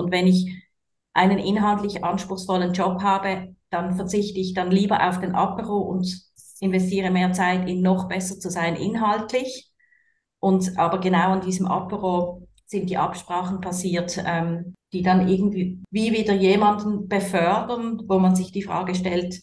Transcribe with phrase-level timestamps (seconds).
[0.00, 0.50] Und wenn ich
[1.12, 6.22] einen inhaltlich anspruchsvollen Job habe, dann verzichte ich dann lieber auf den Apero und
[6.60, 9.70] investiere mehr Zeit in noch besser zu sein inhaltlich.
[10.40, 16.12] Und aber genau an diesem Apero sind die Absprachen passiert, ähm, die dann irgendwie wie
[16.12, 19.40] wieder jemanden befördern, wo man sich die Frage stellt,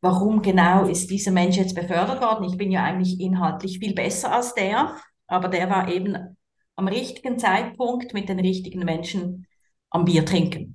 [0.00, 2.44] warum genau ist dieser Mensch jetzt befördert worden?
[2.44, 6.36] Ich bin ja eigentlich inhaltlich viel besser als der, aber der war eben
[6.76, 9.46] am richtigen Zeitpunkt mit den richtigen Menschen
[9.96, 10.74] am Bier trinken.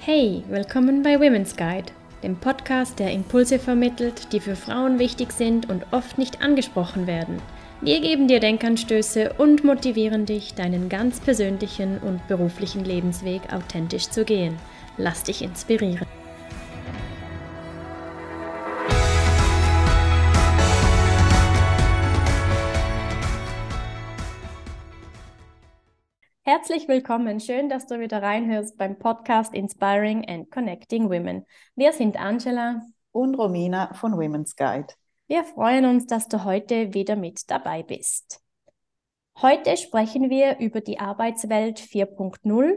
[0.00, 1.92] Hey, willkommen bei Women's Guide,
[2.24, 7.40] dem Podcast, der Impulse vermittelt, die für Frauen wichtig sind und oft nicht angesprochen werden.
[7.84, 14.24] Wir geben dir Denkanstöße und motivieren dich, deinen ganz persönlichen und beruflichen Lebensweg authentisch zu
[14.24, 14.56] gehen.
[14.98, 16.06] Lass dich inspirieren.
[26.42, 27.40] Herzlich willkommen.
[27.40, 31.46] Schön, dass du wieder reinhörst beim Podcast Inspiring and Connecting Women.
[31.74, 34.94] Wir sind Angela und Romina von Women's Guide.
[35.32, 38.42] Wir freuen uns, dass du heute wieder mit dabei bist.
[39.40, 42.74] Heute sprechen wir über die Arbeitswelt 4.0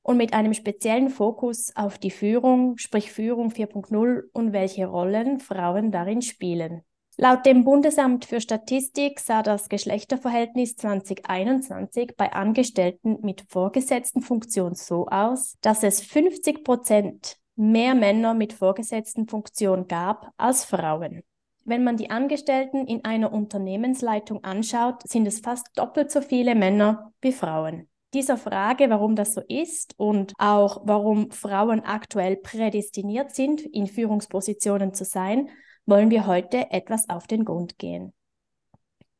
[0.00, 5.92] und mit einem speziellen Fokus auf die Führung, sprich Führung 4.0 und welche Rollen Frauen
[5.92, 6.80] darin spielen.
[7.18, 15.08] Laut dem Bundesamt für Statistik sah das Geschlechterverhältnis 2021 bei Angestellten mit vorgesetzten Funktion so
[15.08, 21.22] aus, dass es 50 Prozent mehr Männer mit vorgesetzten Funktion gab als Frauen.
[21.68, 27.12] Wenn man die Angestellten in einer Unternehmensleitung anschaut, sind es fast doppelt so viele Männer
[27.20, 27.90] wie Frauen.
[28.14, 34.94] Dieser Frage, warum das so ist und auch warum Frauen aktuell prädestiniert sind, in Führungspositionen
[34.94, 35.50] zu sein,
[35.84, 38.14] wollen wir heute etwas auf den Grund gehen.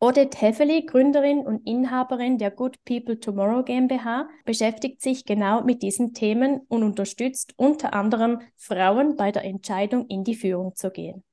[0.00, 6.14] Odette Heffeli, Gründerin und Inhaberin der Good People Tomorrow GmbH, beschäftigt sich genau mit diesen
[6.14, 11.24] Themen und unterstützt unter anderem Frauen bei der Entscheidung, in die Führung zu gehen.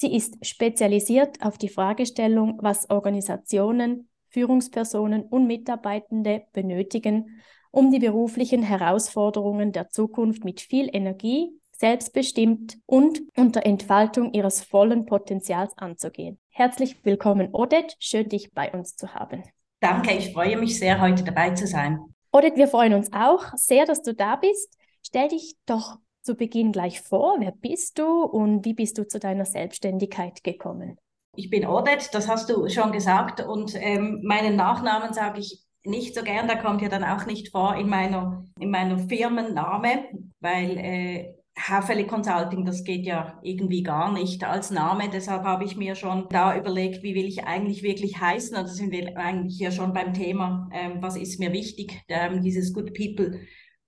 [0.00, 7.42] Sie ist spezialisiert auf die Fragestellung, was Organisationen, Führungspersonen und Mitarbeitende benötigen,
[7.72, 15.04] um die beruflichen Herausforderungen der Zukunft mit viel Energie, selbstbestimmt und unter Entfaltung ihres vollen
[15.04, 16.38] Potenzials anzugehen.
[16.50, 17.96] Herzlich willkommen, Odette.
[17.98, 19.42] Schön, dich bei uns zu haben.
[19.80, 21.98] Danke, ich freue mich sehr, heute dabei zu sein.
[22.30, 24.78] Odette, wir freuen uns auch sehr, dass du da bist.
[25.02, 25.96] Stell dich doch
[26.28, 27.36] zu Beginn gleich vor.
[27.38, 30.98] Wer bist du und wie bist du zu deiner Selbstständigkeit gekommen?
[31.34, 33.40] Ich bin Odette, das hast du schon gesagt.
[33.40, 37.50] Und ähm, meinen Nachnamen sage ich nicht so gern, der kommt ja dann auch nicht
[37.50, 40.04] vor in meiner, in meiner Firmenname,
[40.40, 45.08] weil äh, Hafele Consulting, das geht ja irgendwie gar nicht als Name.
[45.10, 48.54] Deshalb habe ich mir schon da überlegt, wie will ich eigentlich wirklich heißen.
[48.54, 52.74] Also sind wir eigentlich ja schon beim Thema, ähm, was ist mir wichtig, ähm, dieses
[52.74, 53.40] Good People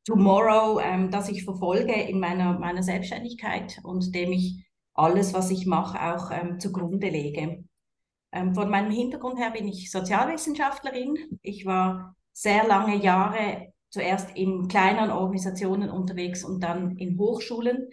[0.05, 5.67] Tomorrow, ähm, das ich verfolge in meiner, meiner Selbstständigkeit und dem ich alles, was ich
[5.67, 7.65] mache, auch ähm, zugrunde lege.
[8.33, 11.39] Ähm, von meinem Hintergrund her bin ich Sozialwissenschaftlerin.
[11.43, 17.89] Ich war sehr lange Jahre zuerst in kleineren Organisationen unterwegs und dann in Hochschulen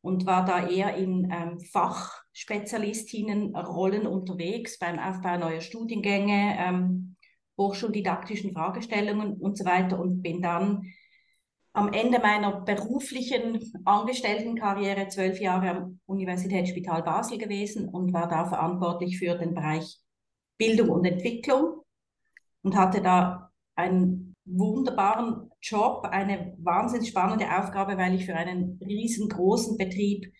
[0.00, 7.14] und war da eher in ähm, Fachspezialistinnenrollen unterwegs beim Aufbau neuer Studiengänge, ähm,
[7.56, 10.92] hochschuldidaktischen Fragestellungen und so weiter und bin dann
[11.74, 19.18] am Ende meiner beruflichen Angestelltenkarriere zwölf Jahre am Universitätsspital Basel gewesen und war da verantwortlich
[19.18, 20.00] für den Bereich
[20.56, 21.82] Bildung und Entwicklung
[22.62, 29.76] und hatte da einen wunderbaren Job, eine wahnsinnig spannende Aufgabe, weil ich für einen riesengroßen
[29.76, 30.32] Betrieb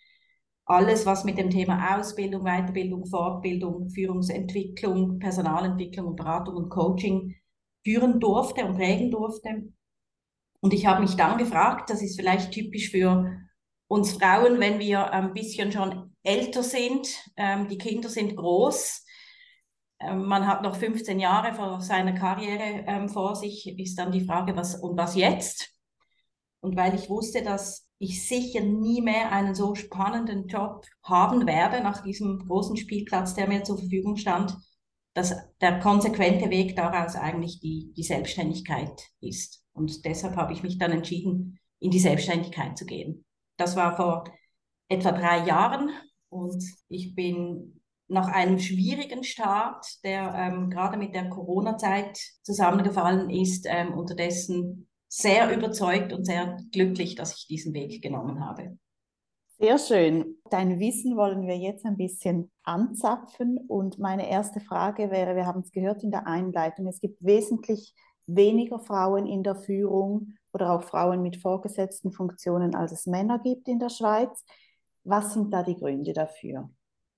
[0.66, 7.34] alles, was mit dem Thema Ausbildung, Weiterbildung, Fortbildung, Führungsentwicklung, Personalentwicklung und Beratung und Coaching
[7.84, 9.72] führen durfte und prägen durfte.
[10.65, 13.39] Und ich habe mich dann gefragt, das ist vielleicht typisch für
[13.87, 17.07] uns Frauen, wenn wir ein bisschen schon älter sind,
[17.37, 19.05] ähm, die Kinder sind groß,
[20.01, 24.25] ähm, man hat noch 15 Jahre vor seiner Karriere ähm, vor sich, ist dann die
[24.25, 25.69] Frage, was und was jetzt?
[26.61, 31.83] Und weil ich wusste, dass ich sicher nie mehr einen so spannenden Job haben werde
[31.83, 34.57] nach diesem großen Spielplatz, der mir zur Verfügung stand,
[35.13, 39.64] dass der konsequente Weg daraus eigentlich die, die Selbstständigkeit ist.
[39.74, 43.24] Und deshalb habe ich mich dann entschieden, in die Selbstständigkeit zu gehen.
[43.59, 44.24] Das war vor
[44.88, 45.91] etwa drei Jahren
[46.28, 53.66] und ich bin nach einem schwierigen Start, der ähm, gerade mit der Corona-Zeit zusammengefallen ist,
[53.68, 58.78] ähm, unterdessen sehr überzeugt und sehr glücklich, dass ich diesen Weg genommen habe.
[59.59, 60.36] Sehr schön.
[60.50, 63.59] Dein Wissen wollen wir jetzt ein bisschen anzapfen.
[63.68, 67.94] Und meine erste Frage wäre, wir haben es gehört in der Einleitung, es gibt wesentlich
[68.26, 73.68] weniger Frauen in der Führung oder auch Frauen mit vorgesetzten Funktionen, als es Männer gibt
[73.68, 74.44] in der Schweiz.
[75.03, 76.71] Was sind da die Gründe dafür?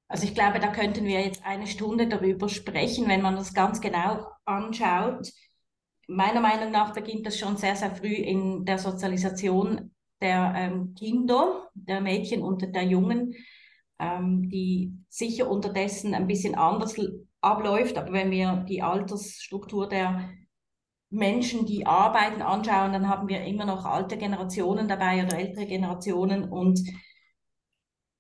[0.09, 3.81] Also ich glaube, da könnten wir jetzt eine Stunde darüber sprechen, wenn man das ganz
[3.81, 5.33] genau anschaut.
[6.09, 11.69] Meiner Meinung nach beginnt das schon sehr, sehr früh in der Sozialisation der ähm, Kinder,
[11.75, 13.35] der Mädchen und der Jungen,
[13.99, 16.97] ähm, die sicher unterdessen ein bisschen anders
[17.41, 17.99] abläuft.
[17.99, 20.31] Aber wenn wir die Altersstruktur der
[21.11, 26.45] Menschen, die arbeiten, anschauen, dann haben wir immer noch alte Generationen dabei oder ältere Generationen
[26.51, 26.81] und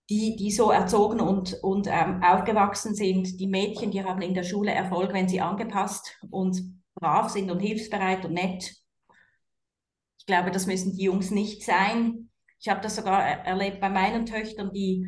[0.08, 3.40] die, die so erzogen und, und ähm, aufgewachsen sind.
[3.40, 7.60] Die Mädchen, die haben in der Schule Erfolg, wenn sie angepasst und brav sind und
[7.60, 8.76] hilfsbereit und nett.
[10.18, 12.30] Ich glaube, das müssen die Jungs nicht sein.
[12.60, 15.06] Ich habe das sogar erlebt bei meinen Töchtern, die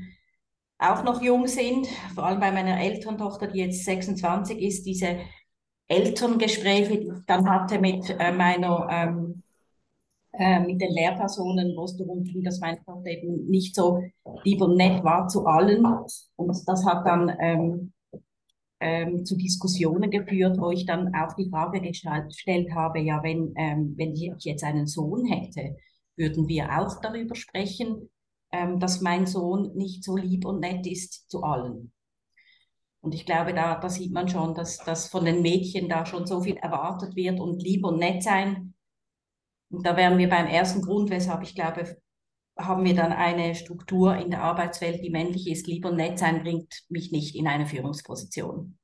[0.78, 5.18] auch noch jung sind, vor allem bei meiner älteren Tochter, die jetzt 26 ist, diese
[5.88, 9.42] Elterngespräche, die ich dann hatte mit äh, meiner ähm,
[10.32, 14.02] äh, mit den Lehrpersonen, wo es darum ging, dass mein Vater eben nicht so
[14.44, 15.84] lieb und nett war zu allen.
[16.36, 17.92] Und das hat dann ähm,
[18.80, 23.94] ähm, zu Diskussionen geführt, wo ich dann auch die Frage gestellt habe, ja, wenn, ähm,
[23.96, 25.76] wenn ich jetzt einen Sohn hätte,
[26.16, 28.08] würden wir auch darüber sprechen,
[28.52, 31.92] ähm, dass mein Sohn nicht so lieb und nett ist zu allen.
[33.00, 36.26] Und ich glaube, da, da sieht man schon, dass, dass von den Mädchen da schon
[36.26, 38.74] so viel erwartet wird und lieb und nett sein
[39.70, 41.96] und da wären wir beim ersten Grund, weshalb ich glaube,
[42.56, 45.66] haben wir dann eine Struktur in der Arbeitswelt, die männlich ist.
[45.66, 48.78] Lieber nett sein bringt mich nicht in eine Führungsposition.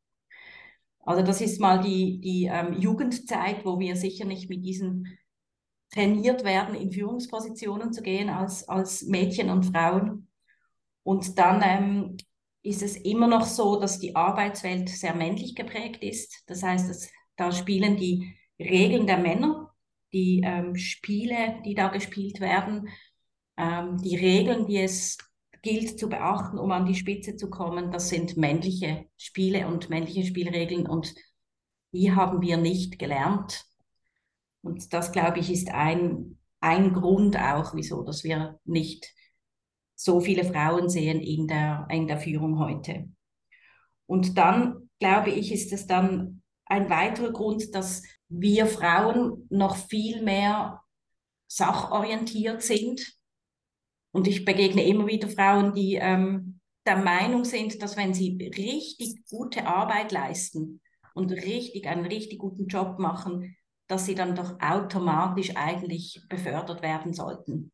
[1.00, 5.18] Also das ist mal die, die ähm, Jugendzeit, wo wir sicher nicht mit diesen
[5.90, 10.28] trainiert werden, in Führungspositionen zu gehen als, als Mädchen und Frauen.
[11.02, 12.16] Und dann ähm,
[12.64, 16.42] ist es immer noch so, dass die Arbeitswelt sehr männlich geprägt ist.
[16.46, 19.70] Das heißt, dass, da spielen die Regeln der Männer
[20.14, 22.88] die ähm, Spiele, die da gespielt werden,
[23.56, 25.18] ähm, die Regeln, die es
[25.60, 30.24] gilt zu beachten, um an die Spitze zu kommen, das sind männliche Spiele und männliche
[30.24, 31.14] Spielregeln und
[31.92, 33.64] die haben wir nicht gelernt.
[34.62, 39.12] Und das, glaube ich, ist ein, ein Grund auch, wieso, dass wir nicht
[39.94, 43.08] so viele Frauen sehen in der, in der Führung heute.
[44.06, 50.22] Und dann, glaube ich, ist es dann ein weiterer Grund, dass wir Frauen noch viel
[50.22, 50.82] mehr
[51.46, 53.16] sachorientiert sind.
[54.12, 59.24] Und ich begegne immer wieder Frauen, die ähm, der Meinung sind, dass wenn sie richtig
[59.26, 60.80] gute Arbeit leisten
[61.14, 63.56] und richtig einen richtig guten Job machen,
[63.86, 67.72] dass sie dann doch automatisch eigentlich befördert werden sollten.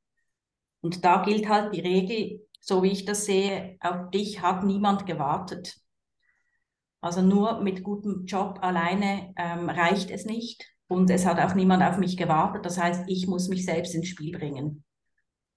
[0.81, 5.07] Und da gilt halt die Regel, so wie ich das sehe, auf dich hat niemand
[5.07, 5.77] gewartet.
[7.01, 10.67] Also nur mit gutem Job alleine ähm, reicht es nicht.
[10.87, 12.67] Und es hat auch niemand auf mich gewartet.
[12.67, 14.85] Das heißt, ich muss mich selbst ins Spiel bringen.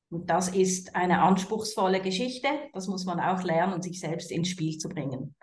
[0.09, 2.47] Und das ist eine anspruchsvolle Geschichte.
[2.73, 5.35] Das muss man auch lernen, sich selbst ins Spiel zu bringen.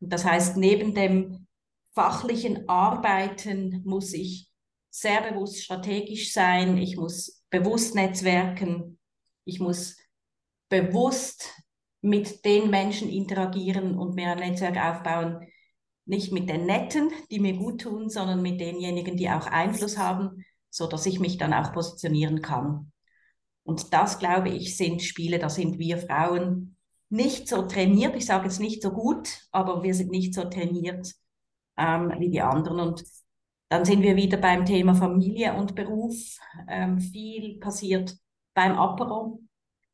[0.00, 1.46] Und das heißt, neben dem
[1.92, 4.48] fachlichen Arbeiten muss ich
[4.90, 6.78] sehr bewusst strategisch sein.
[6.78, 8.95] Ich muss bewusst netzwerken.
[9.46, 9.96] Ich muss
[10.68, 11.54] bewusst
[12.02, 15.46] mit den Menschen interagieren und mir ein Netzwerk aufbauen,
[16.04, 20.44] nicht mit den Netten, die mir gut tun, sondern mit denjenigen, die auch Einfluss haben,
[20.68, 22.92] so dass ich mich dann auch positionieren kann.
[23.64, 26.76] Und das, glaube ich, sind Spiele, da sind wir Frauen
[27.08, 28.16] nicht so trainiert.
[28.16, 31.12] Ich sage jetzt nicht so gut, aber wir sind nicht so trainiert
[31.76, 32.80] ähm, wie die anderen.
[32.80, 33.04] Und
[33.68, 36.38] dann sind wir wieder beim Thema Familie und Beruf.
[36.68, 38.16] Ähm, viel passiert
[38.56, 39.40] beim Apero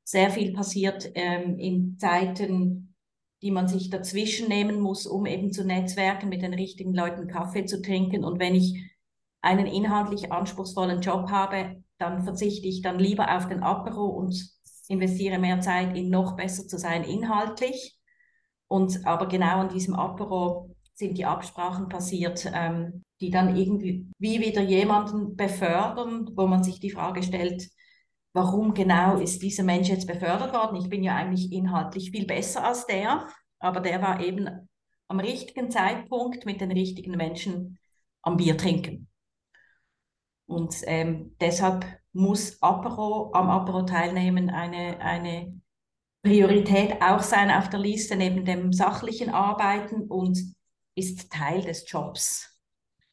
[0.05, 2.95] sehr viel passiert ähm, in Zeiten,
[3.43, 7.67] die man sich dazwischen nehmen muss, um eben zu netzwerken, mit den richtigen Leuten Kaffee
[7.67, 8.25] zu trinken.
[8.25, 8.81] Und wenn ich
[9.41, 14.49] einen inhaltlich anspruchsvollen Job habe, dann verzichte ich dann lieber auf den Apero und
[14.87, 17.99] investiere mehr Zeit, in noch besser zu sein inhaltlich.
[18.69, 24.41] Und aber genau an diesem Apero sind die Absprachen passiert, ähm, die dann irgendwie wie
[24.41, 27.69] wieder jemanden befördern, wo man sich die Frage stellt,
[28.33, 30.77] warum genau ist dieser Mensch jetzt befördert worden.
[30.77, 34.69] Ich bin ja eigentlich inhaltlich viel besser als der, aber der war eben
[35.09, 37.79] am richtigen Zeitpunkt mit den richtigen Menschen
[38.23, 39.09] am Bier trinken.
[40.47, 45.61] Und ähm, deshalb muss Apero, am Apero teilnehmen eine, eine
[46.23, 50.39] Priorität auch sein auf der Liste neben dem sachlichen Arbeiten und
[50.95, 52.59] ist Teil des Jobs.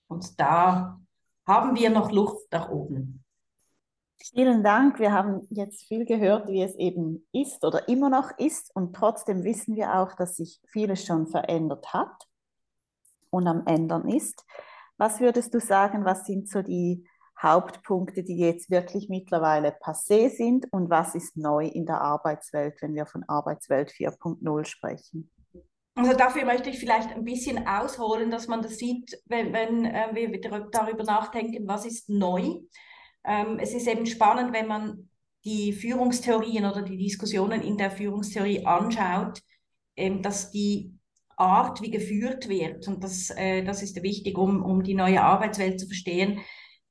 [0.08, 1.00] Und da
[1.48, 3.19] haben wir noch Luft nach oben.
[4.22, 5.00] Vielen Dank.
[5.00, 8.76] Wir haben jetzt viel gehört, wie es eben ist oder immer noch ist.
[8.76, 12.28] Und trotzdem wissen wir auch, dass sich vieles schon verändert hat
[13.30, 14.46] und am Ändern ist.
[14.98, 17.08] Was würdest du sagen, was sind so die
[17.42, 22.96] Hauptpunkte, die jetzt wirklich mittlerweile passé sind und was ist neu in der Arbeitswelt, wenn
[22.96, 25.32] wir von Arbeitswelt 4.0 sprechen?
[25.96, 30.10] Also dafür möchte ich vielleicht ein bisschen ausholen, dass man das sieht, wenn, wenn äh,
[30.14, 32.60] wir darüber nachdenken, was ist neu.
[33.26, 35.10] Ähm, es ist eben spannend, wenn man
[35.46, 39.42] die Führungstheorien oder die Diskussionen in der Führungstheorie anschaut,
[39.96, 40.94] ähm, dass die
[41.38, 45.80] Art, wie geführt wird, und das, äh, das ist wichtig, um, um die neue Arbeitswelt
[45.80, 46.42] zu verstehen,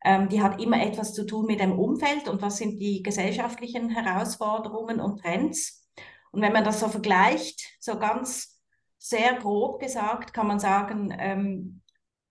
[0.05, 3.91] ähm, die hat immer etwas zu tun mit dem Umfeld und was sind die gesellschaftlichen
[3.91, 5.87] Herausforderungen und Trends.
[6.31, 8.63] Und wenn man das so vergleicht, so ganz
[8.99, 11.11] sehr grob gesagt, kann man sagen,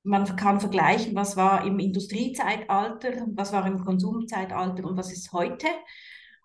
[0.08, 5.68] man kann vergleichen, was war im Industriezeitalter, was war im Konsumzeitalter und was ist heute.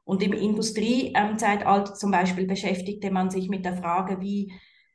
[0.04, 4.52] Und im Industriezeitalter zum Beispiel beschäftigte man sich mit der Frage, wie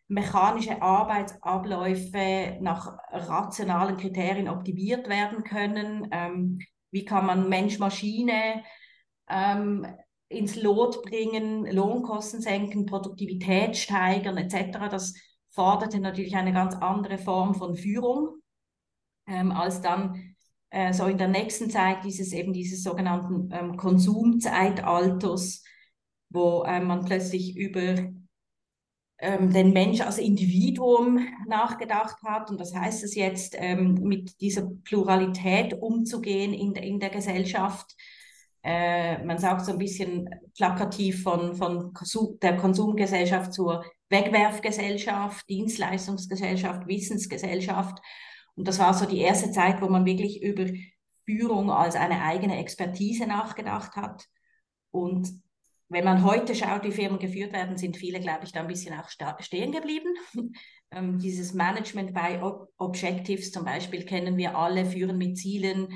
[0.09, 6.09] mechanische Arbeitsabläufe nach rationalen Kriterien optimiert werden können.
[6.11, 6.59] Ähm,
[6.91, 8.63] wie kann man Mensch-Maschine
[9.29, 9.87] ähm,
[10.27, 14.89] ins Lot bringen, Lohnkosten senken, Produktivität steigern etc.
[14.91, 15.13] Das
[15.51, 18.41] forderte natürlich eine ganz andere Form von Führung
[19.27, 20.35] ähm, als dann
[20.69, 25.63] äh, so in der nächsten Zeit dieses eben dieses sogenannten ähm, Konsumzeitalters,
[26.29, 27.95] wo äh, man plötzlich über
[29.19, 32.49] ähm, den Mensch als Individuum nachgedacht hat.
[32.49, 37.95] Und das heißt es jetzt, ähm, mit dieser Pluralität umzugehen in, in der Gesellschaft.
[38.63, 41.93] Äh, man sagt so ein bisschen plakativ von, von
[42.41, 47.99] der Konsumgesellschaft zur Wegwerfgesellschaft, Dienstleistungsgesellschaft, Wissensgesellschaft.
[48.57, 50.65] Und das war so die erste Zeit, wo man wirklich über
[51.25, 54.25] Führung als eine eigene Expertise nachgedacht hat.
[54.91, 55.29] Und
[55.89, 58.99] wenn man heute schaut, wie Firmen geführt werden, sind viele, glaube ich, da ein bisschen
[58.99, 60.13] auch stehen geblieben.
[60.91, 65.87] ähm, dieses Management bei Ob Objectives zum Beispiel kennen wir alle, führen mit Zielen,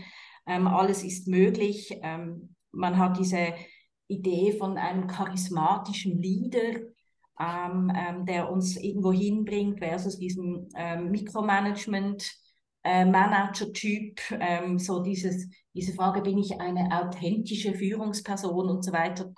[0.46, 1.98] ähm, alles ist möglich.
[2.04, 3.54] Ähm, man hat diese
[4.08, 6.82] Idee von einem charismatischen Leader,
[7.40, 12.41] ähm, ähm, der uns irgendwo hinbringt, versus diesem ähm, Mikromanagement.
[12.84, 14.20] Äh, Manager-Typ,
[14.78, 19.32] so dieses, diese Frage, bin ich eine authentische Führungsperson und so weiter.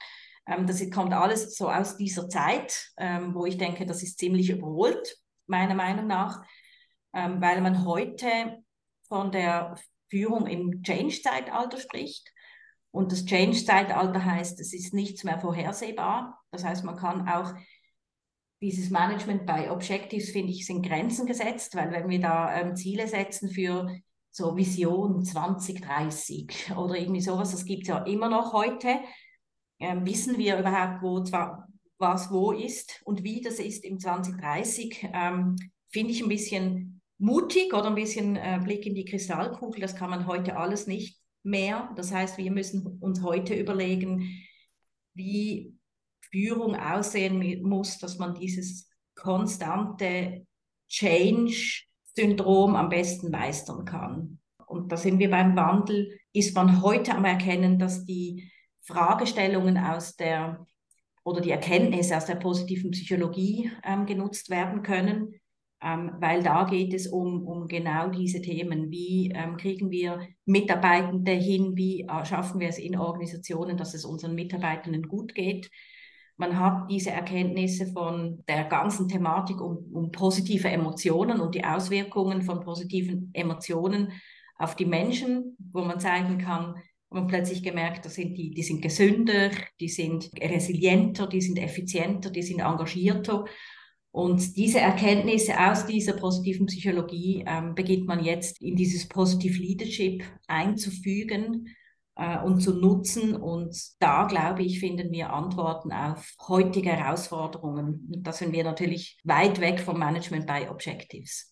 [0.48, 4.50] Ähm, das kommt alles so aus dieser Zeit, ähm, wo ich denke, das ist ziemlich
[4.50, 6.42] überholt, meiner Meinung nach,
[7.14, 8.64] ähm, weil man heute
[9.08, 9.76] von der
[10.10, 12.30] Führung im Change-Zeitalter spricht.
[12.92, 16.40] Und das Change-Zeitalter heißt, es ist nichts mehr vorhersehbar.
[16.52, 17.54] Das heißt, man kann auch
[18.64, 23.08] dieses Management bei Objectives, finde ich, sind Grenzen gesetzt, weil wenn wir da ähm, Ziele
[23.08, 23.94] setzen für
[24.32, 29.00] so Vision 2030 oder irgendwie sowas, das gibt es ja immer noch heute,
[29.80, 31.68] ähm, wissen wir überhaupt, wo zwar
[31.98, 35.58] was wo ist und wie das ist im 2030, ähm,
[35.90, 39.82] finde ich ein bisschen mutig oder ein bisschen äh, Blick in die Kristallkugel.
[39.82, 41.92] Das kann man heute alles nicht mehr.
[41.98, 44.42] Das heißt, wir müssen uns heute überlegen,
[45.14, 45.76] wie
[46.34, 50.48] Führung aussehen muss, dass man dieses konstante
[50.90, 54.40] Change-Syndrom am besten meistern kann.
[54.66, 60.16] Und da sind wir beim Wandel, ist man heute am Erkennen, dass die Fragestellungen aus
[60.16, 60.66] der
[61.24, 65.36] oder die Erkenntnisse aus der positiven Psychologie ähm, genutzt werden können,
[65.82, 68.92] ähm, weil da geht es um, um genau diese Themen.
[68.92, 71.78] Wie ähm, kriegen wir Mitarbeitende hin?
[71.78, 75.70] Wie äh, schaffen wir es in Organisationen, dass es unseren Mitarbeitenden gut geht?
[76.38, 82.42] Man hat diese Erkenntnisse von der ganzen Thematik um, um positive Emotionen und die Auswirkungen
[82.42, 84.12] von positiven Emotionen
[84.58, 86.76] auf die Menschen, wo man zeigen kann,
[87.14, 92.32] und plötzlich gemerkt, das sind die, die sind gesünder, die sind resilienter, die sind effizienter,
[92.32, 93.46] die sind engagierter.
[94.12, 100.24] Und diese Erkenntnisse aus dieser positiven Psychologie ähm, beginnt man jetzt in dieses Positive Leadership
[100.48, 101.68] einzufügen
[102.16, 103.36] und zu nutzen.
[103.36, 108.08] Und da, glaube ich, finden wir Antworten auf heutige Herausforderungen.
[108.24, 111.52] Da sind wir natürlich weit weg vom Management by Objectives.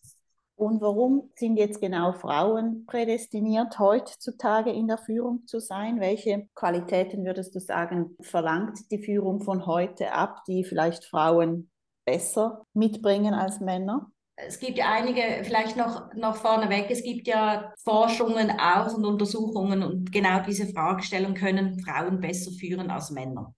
[0.61, 5.99] Und warum sind jetzt genau Frauen prädestiniert, heutzutage in der Führung zu sein?
[5.99, 11.71] Welche Qualitäten würdest du sagen, verlangt die Führung von heute ab, die vielleicht Frauen
[12.05, 14.11] besser mitbringen als Männer?
[14.47, 19.83] Es gibt ja einige, vielleicht noch, noch vorneweg, es gibt ja Forschungen auch und Untersuchungen
[19.83, 23.53] und genau diese Fragestellung können Frauen besser führen als Männer.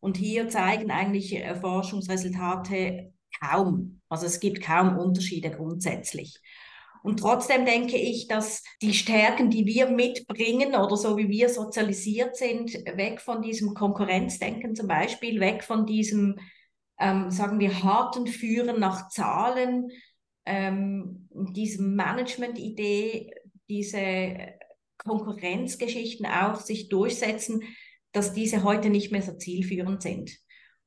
[0.00, 6.40] Und hier zeigen eigentlich äh, Forschungsresultate kaum, also es gibt kaum Unterschiede grundsätzlich.
[7.02, 12.36] Und trotzdem denke ich, dass die Stärken, die wir mitbringen oder so wie wir sozialisiert
[12.36, 16.38] sind, weg von diesem Konkurrenzdenken zum Beispiel, weg von diesem,
[16.98, 19.90] ähm, sagen wir, harten Führen nach Zahlen,
[20.48, 23.32] ähm, diesem Management-Idee,
[23.68, 24.54] diese
[24.98, 27.62] Konkurrenzgeschichten auch sich durchsetzen,
[28.12, 30.30] dass diese heute nicht mehr so zielführend sind.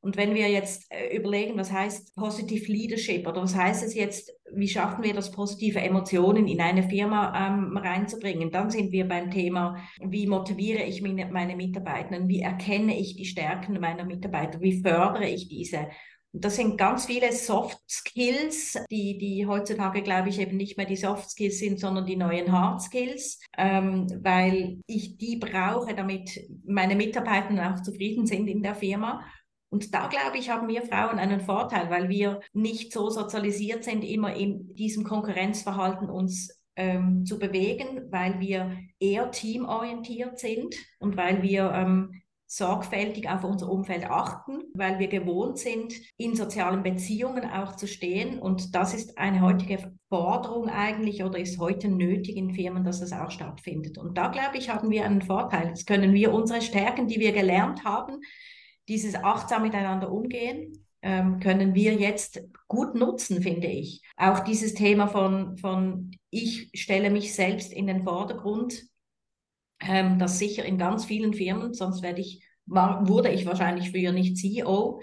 [0.03, 4.33] Und wenn wir jetzt äh, überlegen, was heißt Positive Leadership oder was heißt es jetzt,
[4.51, 9.29] wie schaffen wir das, positive Emotionen in eine Firma ähm, reinzubringen, dann sind wir beim
[9.29, 14.81] Thema, wie motiviere ich meine, meine Mitarbeiter, wie erkenne ich die Stärken meiner Mitarbeiter, wie
[14.81, 15.87] fördere ich diese.
[16.33, 20.95] Das sind ganz viele Soft Skills, die, die heutzutage, glaube ich, eben nicht mehr die
[20.95, 26.95] Soft Skills sind, sondern die neuen Hard Skills, ähm, weil ich die brauche, damit meine
[26.95, 29.25] Mitarbeiter auch zufrieden sind in der Firma.
[29.69, 34.03] Und da, glaube ich, haben wir Frauen einen Vorteil, weil wir nicht so sozialisiert sind,
[34.03, 41.41] immer in diesem Konkurrenzverhalten uns ähm, zu bewegen, weil wir eher teamorientiert sind und weil
[41.41, 42.20] wir ähm,
[42.51, 48.39] sorgfältig auf unser Umfeld achten, weil wir gewohnt sind, in sozialen Beziehungen auch zu stehen.
[48.39, 53.13] Und das ist eine heutige Forderung eigentlich oder ist heute nötig in Firmen, dass das
[53.13, 53.98] auch stattfindet.
[53.98, 55.70] Und da, glaube ich, haben wir einen Vorteil.
[55.70, 58.20] Jetzt können wir unsere Stärken, die wir gelernt haben,
[58.89, 64.01] dieses achtsam miteinander umgehen, ähm, können wir jetzt gut nutzen, finde ich.
[64.17, 68.90] Auch dieses Thema von, von ich stelle mich selbst in den Vordergrund,
[69.81, 74.11] ähm, das sicher in ganz vielen Firmen, sonst werde ich, war, wurde ich wahrscheinlich früher
[74.11, 75.01] nicht CEO.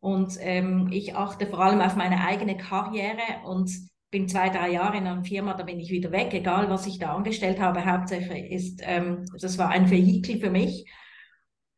[0.00, 3.70] Und ähm, ich achte vor allem auf meine eigene Karriere und
[4.10, 6.98] bin zwei, drei Jahre in einer Firma, da bin ich wieder weg, egal was ich
[6.98, 7.84] da angestellt habe.
[7.84, 10.90] Hauptsächlich ist, ähm, das war ein Vehikel für mich.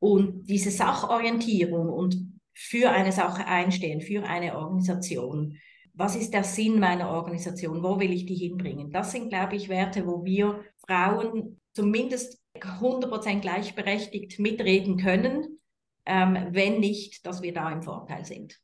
[0.01, 5.59] Und diese Sachorientierung und für eine Sache einstehen, für eine Organisation.
[5.93, 7.83] Was ist der Sinn meiner Organisation?
[7.83, 8.91] Wo will ich die hinbringen?
[8.91, 15.61] Das sind, glaube ich, Werte, wo wir Frauen zumindest 100% gleichberechtigt mitreden können,
[16.07, 18.61] ähm, wenn nicht, dass wir da im Vorteil sind.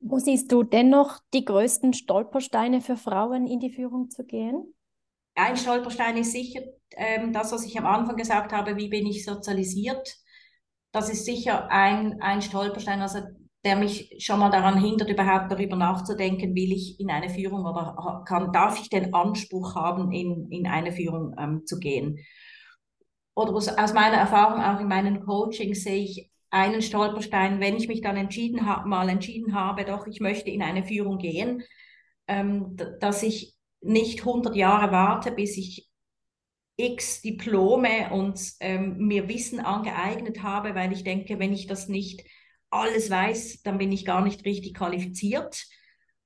[0.00, 4.74] Wo siehst du dennoch die größten Stolpersteine für Frauen in die Führung zu gehen?
[5.34, 6.62] Ein Stolperstein ist sicher
[6.96, 10.16] ähm, das, was ich am Anfang gesagt habe, wie bin ich sozialisiert?
[10.96, 13.20] das ist sicher ein, ein Stolperstein, also
[13.66, 18.22] der mich schon mal daran hindert, überhaupt darüber nachzudenken, will ich in eine Führung oder
[18.24, 22.20] kann, darf ich den Anspruch haben, in, in eine Führung ähm, zu gehen.
[23.34, 27.88] Oder aus, aus meiner Erfahrung auch in meinen Coachings sehe ich einen Stolperstein, wenn ich
[27.88, 31.64] mich dann entschieden habe, mal entschieden habe, doch ich möchte in eine Führung gehen,
[32.28, 35.90] ähm, dass ich nicht 100 Jahre warte, bis ich
[36.76, 42.22] x Diplome und ähm, mir Wissen angeeignet habe, weil ich denke, wenn ich das nicht
[42.70, 45.66] alles weiß, dann bin ich gar nicht richtig qualifiziert.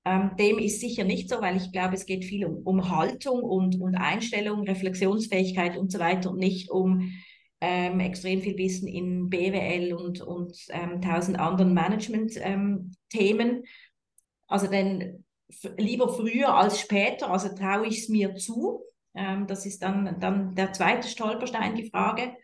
[0.04, 3.42] Ähm, dem ist sicher nicht so, weil ich glaube, es geht viel um, um Haltung
[3.42, 7.12] und, und Einstellung, Reflexionsfähigkeit und so weiter und nicht um
[7.60, 13.48] ähm, extrem viel Wissen in BWL und, und ähm, tausend anderen Management-Themen.
[13.50, 13.64] Ähm,
[14.48, 15.24] also denn
[15.76, 18.82] lieber früher als später, also traue ich es mir zu,
[19.14, 22.34] ähm, das ist dann, dann der zweite Stolperstein, die Frage.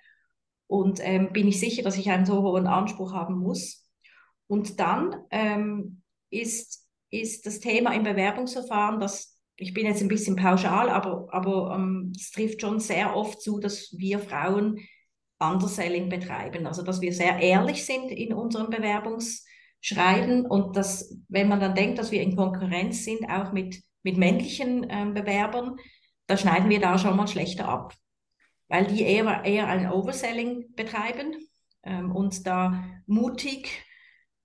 [0.66, 3.86] Und ähm, bin ich sicher, dass ich einen so hohen Anspruch haben muss?
[4.48, 10.37] Und dann ähm, ist, ist das Thema im Bewerbungsverfahren, das ich bin jetzt ein bisschen
[10.37, 14.80] pauschal, aber, aber ähm, es trifft schon sehr oft zu, dass wir Frauen
[15.38, 16.66] Underselling betreiben.
[16.66, 21.98] Also dass wir sehr ehrlich sind in unserem Bewerbungsschreiben und dass, wenn man dann denkt,
[21.98, 25.76] dass wir in Konkurrenz sind, auch mit, mit männlichen ähm, Bewerbern,
[26.26, 27.94] da schneiden wir da schon mal schlechter ab,
[28.68, 31.35] weil die eher, eher ein Overselling betreiben
[31.82, 33.86] ähm, und da mutig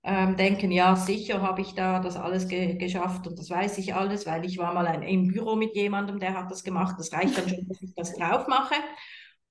[0.04, 3.94] ähm, denken, ja, sicher habe ich da das alles ge geschafft und das weiß ich
[3.94, 7.12] alles, weil ich war mal ein, im Büro mit jemandem, der hat das gemacht, das
[7.12, 8.74] reicht dann schon, dass ich das drauf mache.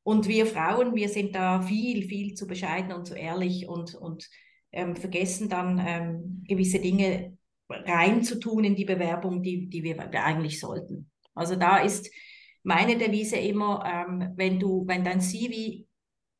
[0.04, 4.30] Und wir Frauen, wir sind da viel, viel zu bescheiden und zu ehrlich und, und
[4.72, 7.38] ähm, vergessen dann ähm, gewisse Dinge
[7.70, 11.10] reinzutun in die Bewerbung, die, die wir eigentlich sollten.
[11.34, 12.10] Also da ist
[12.64, 15.86] meine Devise immer, ähm, wenn du, wenn dein CV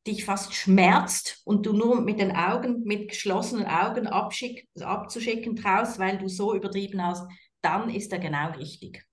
[0.06, 5.98] dich fast schmerzt und du nur mit den Augen, mit geschlossenen Augen abschick, abzuschicken traust,
[5.98, 7.26] weil du so übertrieben hast,
[7.60, 9.04] dann ist er genau richtig.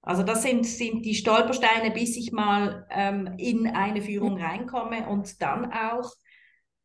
[0.00, 5.42] Also das sind, sind die Stolpersteine, bis ich mal ähm, in eine Führung reinkomme und
[5.42, 6.12] dann auch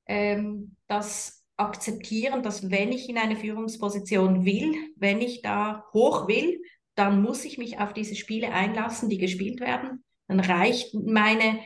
[0.07, 6.61] ähm, das akzeptieren, dass wenn ich in eine Führungsposition will, wenn ich da hoch will,
[6.95, 10.03] dann muss ich mich auf diese Spiele einlassen, die gespielt werden.
[10.27, 11.59] Dann reicht meine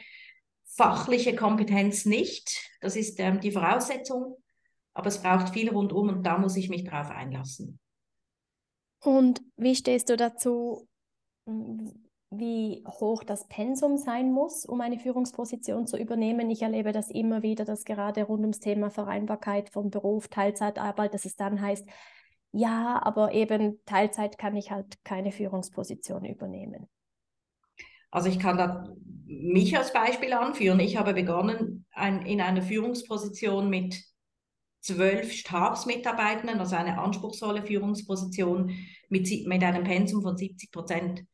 [0.76, 2.70] fachliche Kompetenz nicht.
[2.82, 4.38] Das ist ähm, die Voraussetzung.
[4.94, 7.80] aber es braucht viel rundum und da muss ich mich drauf einlassen.
[9.04, 10.88] Und wie stehst du dazu,
[11.46, 16.50] wie hoch das Pensum sein muss, um eine Führungsposition zu übernehmen?
[16.50, 21.26] Ich erlebe das immer wieder, dass gerade rund ums Thema Vereinbarkeit von Beruf, Teilzeitarbeit, dass
[21.26, 21.86] es dann heißt,
[22.52, 26.88] ja, aber eben Teilzeit kann ich halt keine Führungsposition übernehmen.
[28.16, 28.88] Also ich kann da
[29.26, 30.80] mich als Beispiel anführen.
[30.80, 34.02] Ich habe begonnen ein, in einer Führungsposition mit
[34.80, 38.72] zwölf Stabsmitarbeitenden, also eine anspruchsvolle Führungsposition
[39.10, 41.26] mit, mit einem Pensum von 70 Prozent.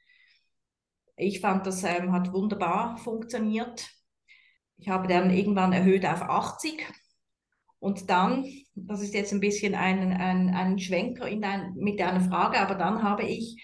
[1.17, 3.87] Ich fand, das ähm, hat wunderbar funktioniert.
[4.77, 6.83] Ich habe dann irgendwann erhöht auf 80
[7.77, 12.21] und dann, das ist jetzt ein bisschen ein, ein, ein Schwenker in dein, mit deiner
[12.21, 13.63] Frage, aber dann habe ich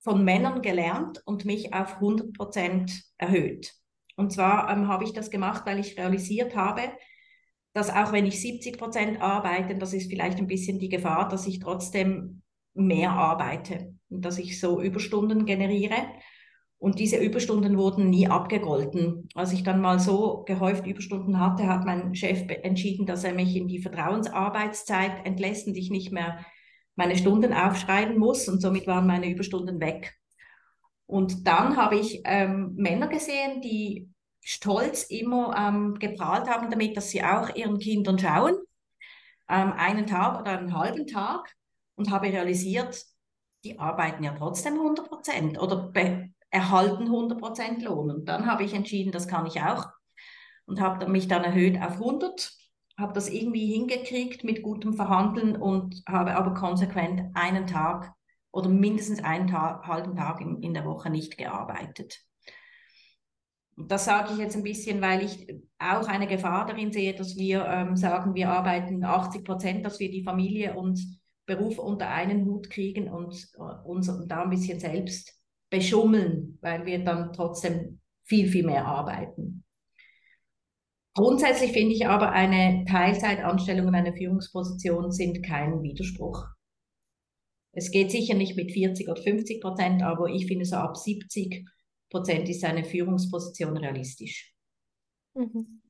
[0.00, 3.74] von Männern gelernt und mich auf 100 Prozent erhöht.
[4.16, 6.82] Und zwar ähm, habe ich das gemacht, weil ich realisiert habe,
[7.72, 11.46] dass auch wenn ich 70 Prozent arbeite, das ist vielleicht ein bisschen die Gefahr, dass
[11.46, 12.42] ich trotzdem
[12.74, 15.96] mehr arbeite und dass ich so Überstunden generiere.
[16.78, 19.28] Und diese Überstunden wurden nie abgegolten.
[19.34, 23.54] Als ich dann mal so gehäuft Überstunden hatte, hat mein Chef entschieden, dass er mich
[23.54, 26.44] in die Vertrauensarbeitszeit entlässt und ich nicht mehr
[26.96, 28.48] meine Stunden aufschreiben muss.
[28.48, 30.14] Und somit waren meine Überstunden weg.
[31.06, 34.10] Und dann habe ich ähm, Männer gesehen, die
[34.42, 38.56] stolz immer ähm, geprahlt haben damit, dass sie auch ihren Kindern schauen,
[39.48, 41.54] ähm, einen Tag oder einen halben Tag.
[41.96, 43.04] Und habe realisiert,
[43.64, 45.92] die arbeiten ja trotzdem 100 Prozent oder
[46.50, 48.10] erhalten 100% Lohn.
[48.10, 49.86] Und dann habe ich entschieden, das kann ich auch
[50.70, 52.52] und habe mich dann erhöht auf 100,
[53.00, 58.12] habe das irgendwie hingekriegt mit gutem Verhandeln und habe aber konsequent einen Tag
[58.52, 62.20] oder mindestens einen Tag, halben Tag in, in der Woche nicht gearbeitet.
[63.76, 65.46] Das sage ich jetzt ein bisschen, weil ich
[65.78, 70.10] auch eine Gefahr darin sehe, dass wir ähm, sagen, wir arbeiten 80 Prozent, dass wir
[70.10, 71.00] die Familie und
[71.46, 77.04] Beruf unter einen Hut kriegen und äh, uns da ein bisschen selbst beschummeln, weil wir
[77.04, 79.64] dann trotzdem viel, viel mehr arbeiten.
[81.20, 86.46] Grundsätzlich finde ich aber, eine Teilzeitanstellung und eine Führungsposition sind kein Widerspruch.
[87.72, 91.68] Es geht sicher nicht mit 40 oder 50 Prozent, aber ich finde so ab 70
[92.08, 94.54] Prozent ist eine Führungsposition realistisch.
[95.34, 95.82] Mhm.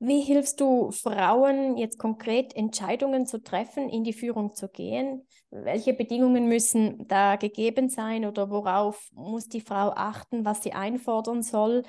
[0.00, 5.24] Wie hilfst du Frauen jetzt konkret Entscheidungen zu treffen, in die Führung zu gehen?
[5.50, 11.44] Welche Bedingungen müssen da gegeben sein oder worauf muss die Frau achten, was sie einfordern
[11.44, 11.84] soll,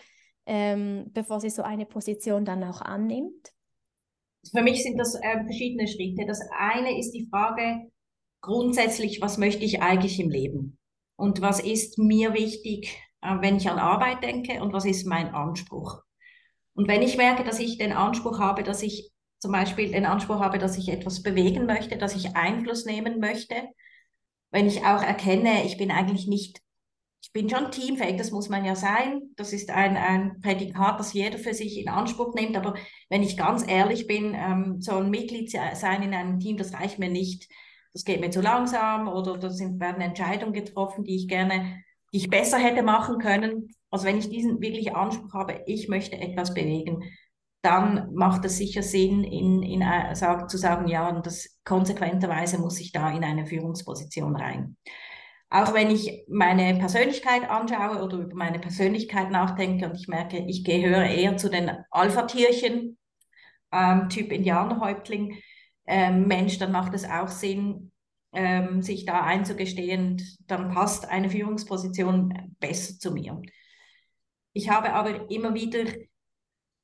[0.49, 3.53] ähm, bevor sie so eine Position dann auch annimmt?
[4.51, 6.25] Für mich sind das äh, verschiedene Schritte.
[6.25, 7.91] Das eine ist die Frage
[8.41, 10.79] grundsätzlich, was möchte ich eigentlich im Leben?
[11.15, 15.35] Und was ist mir wichtig, äh, wenn ich an Arbeit denke und was ist mein
[15.35, 16.01] Anspruch?
[16.73, 20.39] Und wenn ich merke, dass ich den Anspruch habe, dass ich zum Beispiel den Anspruch
[20.39, 23.55] habe, dass ich etwas bewegen möchte, dass ich Einfluss nehmen möchte,
[24.49, 26.59] wenn ich auch erkenne, ich bin eigentlich nicht,
[27.21, 31.13] ich bin schon teamfähig, das muss man ja sein, das ist ein, ein Prädikat, das
[31.13, 32.75] jeder für sich in Anspruch nimmt, aber
[33.09, 36.97] wenn ich ganz ehrlich bin, ähm, so ein Mitglied sein in einem Team, das reicht
[36.97, 37.49] mir nicht,
[37.93, 42.29] das geht mir zu langsam oder da werden Entscheidungen getroffen, die ich gerne, die ich
[42.29, 47.03] besser hätte machen können, also wenn ich diesen wirklich Anspruch habe, ich möchte etwas bewegen,
[47.61, 52.79] dann macht es sicher Sinn, in, in, sag, zu sagen, ja, und das konsequenterweise muss
[52.79, 54.77] ich da in eine Führungsposition rein.
[55.51, 60.63] Auch wenn ich meine Persönlichkeit anschaue oder über meine Persönlichkeit nachdenke und ich merke, ich
[60.63, 62.97] gehöre eher zu den Alpha-Tierchen,
[63.71, 65.39] ähm, Typ Indianerhäuptling,
[65.87, 67.91] ähm, Mensch, dann macht es auch Sinn,
[68.31, 73.41] ähm, sich da einzugestehen, dann passt eine Führungsposition besser zu mir.
[74.53, 75.85] Ich habe aber immer wieder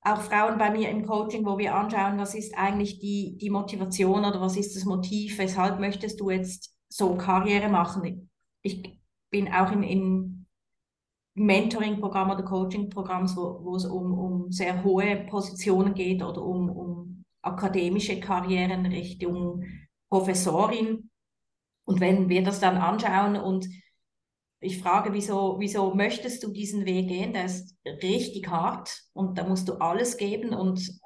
[0.02, 4.26] auch Frauen bei mir im Coaching, wo wir anschauen, was ist eigentlich die, die Motivation
[4.26, 8.30] oder was ist das Motiv, weshalb möchtest du jetzt so Karriere machen.
[8.66, 9.00] Ich
[9.30, 10.46] bin auch in, in
[11.36, 17.26] Mentoring-Programm oder Coaching-Programms, wo, wo es um, um sehr hohe Positionen geht oder um, um
[17.44, 19.64] akademische Karrieren Richtung
[20.10, 21.12] Professorin.
[21.86, 23.68] Und wenn wir das dann anschauen und
[24.62, 27.34] ich frage, wieso, wieso möchtest du diesen Weg gehen?
[27.34, 31.00] Der ist richtig hart und da musst du alles geben und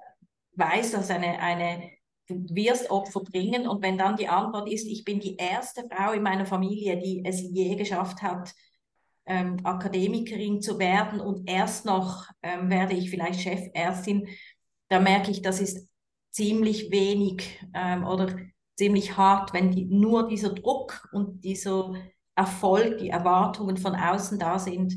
[0.55, 1.91] weißt, dass eine, eine,
[2.29, 3.67] wirst Opfer bringen.
[3.67, 7.23] Und wenn dann die Antwort ist, ich bin die erste Frau in meiner Familie, die
[7.25, 8.53] es je geschafft hat,
[9.25, 14.27] ähm, Akademikerin zu werden und erst noch ähm, werde ich vielleicht Chefärztin,
[14.89, 15.87] da merke ich, das ist
[16.31, 18.35] ziemlich wenig ähm, oder
[18.75, 21.93] ziemlich hart, wenn die, nur dieser Druck und dieser
[22.35, 24.95] Erfolg, die Erwartungen von außen da sind,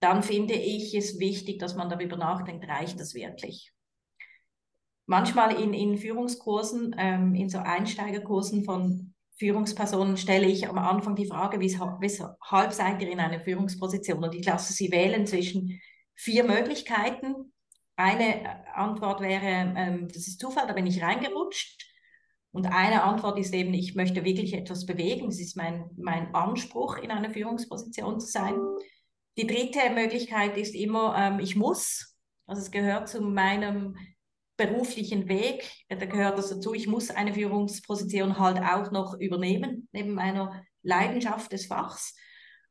[0.00, 3.73] dann finde ich es wichtig, dass man darüber nachdenkt, reicht das wirklich?
[5.06, 11.26] Manchmal in, in Führungskursen, ähm, in so Einsteigerkursen von Führungspersonen stelle ich am Anfang die
[11.26, 14.22] Frage, weshalb seid ihr in einer Führungsposition?
[14.22, 15.80] Und ich lasse sie wählen zwischen
[16.14, 17.52] vier Möglichkeiten.
[17.96, 21.84] Eine äh, Antwort wäre, ähm, das ist Zufall, da bin ich reingerutscht.
[22.52, 25.26] Und eine Antwort ist eben, ich möchte wirklich etwas bewegen.
[25.26, 28.54] Das ist mein, mein Anspruch, in einer Führungsposition zu sein.
[29.36, 32.16] Die dritte Möglichkeit ist immer, ähm, ich muss.
[32.46, 33.96] Also es gehört zu meinem
[34.56, 40.14] beruflichen Weg, da gehört das dazu, ich muss eine Führungsposition halt auch noch übernehmen, neben
[40.14, 42.14] meiner Leidenschaft des Fachs.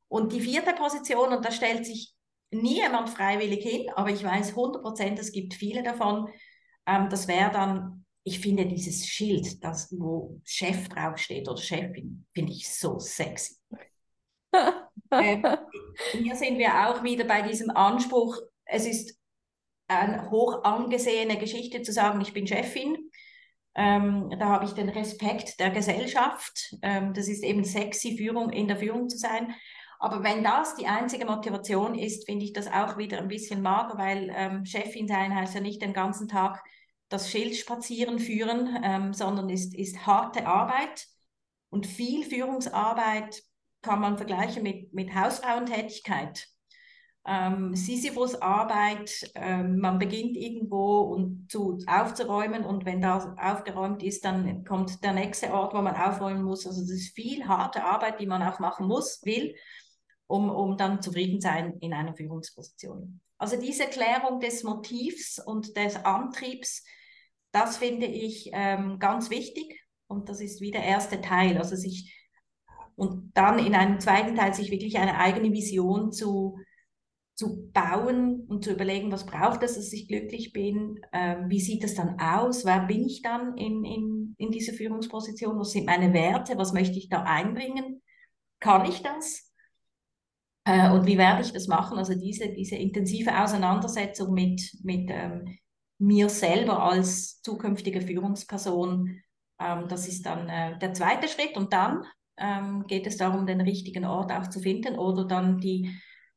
[0.08, 2.14] Und die vierte Position, und da stellt sich
[2.52, 6.30] niemand freiwillig hin, aber ich weiß 100 Prozent, es gibt viele davon,
[6.86, 12.54] ähm, das wäre dann, ich finde dieses Schild, das, wo Chef draufsteht oder Chefin, finde
[12.54, 13.56] ich so sexy.
[15.12, 15.46] ähm,
[16.12, 19.20] hier sind wir auch wieder bei diesem Anspruch, es ist
[19.88, 23.10] eine hoch angesehene Geschichte zu sagen, ich bin Chefin.
[23.76, 26.76] Ähm, da habe ich den Respekt der Gesellschaft.
[26.82, 29.54] Ähm, das ist eben sexy, Führung in der Führung zu sein.
[30.00, 33.98] Aber wenn das die einzige Motivation ist, finde ich das auch wieder ein bisschen mager,
[33.98, 36.62] weil ähm, Chefin sein heißt ja nicht den ganzen Tag
[37.10, 41.08] das Schild spazieren führen, ähm, sondern ist, ist harte Arbeit.
[41.70, 43.42] Und viel Führungsarbeit
[43.82, 46.48] kann man vergleichen mit, mit Hausfrauentätigkeit
[47.26, 54.26] ähm, Sisyphus Arbeit, ähm, man beginnt irgendwo und zu, aufzuräumen und wenn das aufgeräumt ist,
[54.26, 56.68] dann kommt der nächste Ort, wo man aufräumen muss.
[56.68, 59.56] Also das ist viel harte Arbeit, die man auch machen muss, will,
[60.28, 63.22] um, um dann zufrieden sein in einer Führungsposition.
[63.38, 66.84] Also diese Klärung des Motivs und des Antriebs,
[67.54, 71.58] das finde ich ähm, ganz wichtig und das ist wie der erste Teil.
[71.58, 72.20] Also sich
[72.96, 76.60] und dann in einem zweiten Teil sich wirklich eine eigene Vision zu
[77.36, 81.84] zu bauen und zu überlegen, was braucht es, dass ich glücklich bin, ähm, wie sieht
[81.84, 86.14] es dann aus, wer bin ich dann in, in, in dieser Führungsposition, was sind meine
[86.14, 88.02] Werte, was möchte ich da einbringen,
[88.60, 89.52] kann ich das?
[90.66, 95.58] Äh, und wie werde ich das machen, also diese, diese intensive Auseinandersetzung mit, mit ähm,
[95.98, 99.22] mir selber als zukünftige Führungsperson,
[99.60, 101.58] ähm, das ist dann äh, der zweite Schritt.
[101.58, 102.04] Und dann
[102.38, 105.92] ähm, geht es darum, den richtigen Ort auch zu finden oder dann die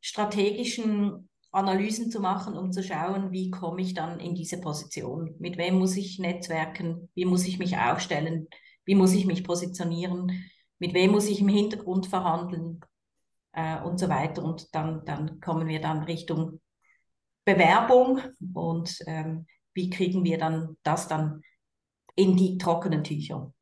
[0.07, 5.35] strategischen Analysen zu machen, um zu schauen, wie komme ich dann in diese Position?
[5.41, 7.11] Mit wem muss ich netzwerken?
[7.15, 8.47] Wie muss ich mich aufstellen?
[8.85, 10.45] Wie muss ich mich positionieren?
[10.79, 12.81] Mit wem muss ich im Hintergrund verhandeln?
[13.51, 14.45] Äh, und so weiter.
[14.45, 16.61] Und dann, dann kommen wir dann Richtung
[17.45, 18.21] Bewerbung
[18.55, 21.43] und ähm, wie kriegen wir dann das dann
[22.15, 23.53] in die trockenen Tücher?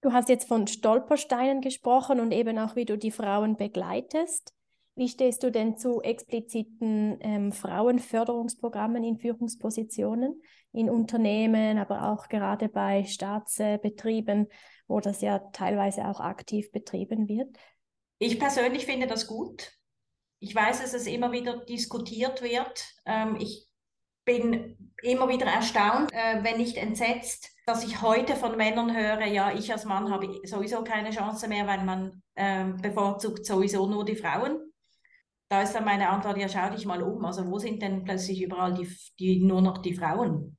[0.00, 4.54] Du hast jetzt von Stolpersteinen gesprochen und eben auch, wie du die Frauen begleitest.
[4.96, 10.40] Wie stehst du denn zu expliziten ähm, Frauenförderungsprogrammen in Führungspositionen
[10.72, 14.48] in Unternehmen, aber auch gerade bei Staatsbetrieben,
[14.86, 17.56] wo das ja teilweise auch aktiv betrieben wird?
[18.18, 19.72] Ich persönlich finde das gut.
[20.38, 22.86] Ich weiß, dass es immer wieder diskutiert wird.
[23.04, 23.66] Ähm, ich
[24.24, 29.52] bin immer wieder erstaunt, äh, wenn nicht entsetzt, dass ich heute von Männern höre, ja,
[29.52, 34.16] ich als Mann habe sowieso keine Chance mehr, weil man äh, bevorzugt sowieso nur die
[34.16, 34.72] Frauen
[35.48, 37.24] da ist dann meine Antwort, ja, schau dich mal um.
[37.24, 40.56] Also wo sind denn plötzlich überall die, die nur noch die Frauen?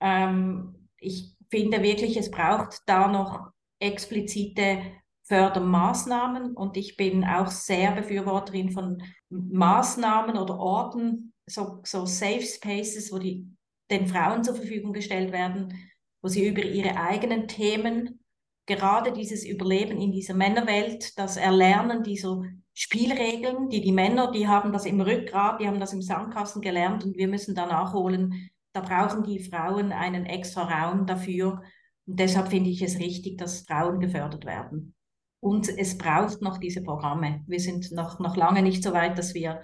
[0.00, 4.80] Ähm, ich finde wirklich, es braucht da noch explizite
[5.24, 13.12] Fördermaßnahmen und ich bin auch sehr Befürworterin von Maßnahmen oder Orten, so, so Safe Spaces,
[13.12, 13.46] wo die
[13.90, 15.74] den Frauen zur Verfügung gestellt werden,
[16.22, 18.20] wo sie über ihre eigenen Themen,
[18.66, 22.42] gerade dieses Überleben in dieser Männerwelt, das Erlernen dieser
[22.78, 27.04] Spielregeln, die die Männer, die haben das im Rückgrat, die haben das im Sandkasten gelernt
[27.04, 28.50] und wir müssen da nachholen.
[28.74, 31.62] Da brauchen die Frauen einen extra Raum dafür.
[32.06, 34.94] Und deshalb finde ich es richtig, dass Frauen gefördert werden.
[35.40, 37.42] Und es braucht noch diese Programme.
[37.46, 39.62] Wir sind noch, noch lange nicht so weit, dass wir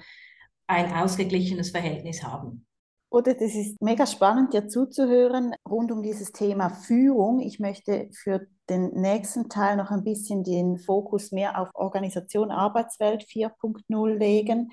[0.67, 2.67] ein ausgeglichenes Verhältnis haben.
[3.11, 7.41] Oder das ist mega spannend, dir zuzuhören rund um dieses Thema Führung.
[7.41, 13.25] Ich möchte für den nächsten Teil noch ein bisschen den Fokus mehr auf Organisation Arbeitswelt
[13.25, 14.73] 4.0 legen.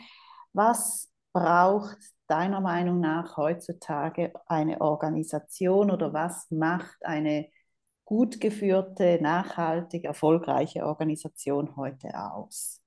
[0.54, 1.98] Was braucht
[2.28, 7.50] deiner Meinung nach heutzutage eine Organisation oder was macht eine
[8.06, 12.82] gut geführte, nachhaltig, erfolgreiche Organisation heute aus?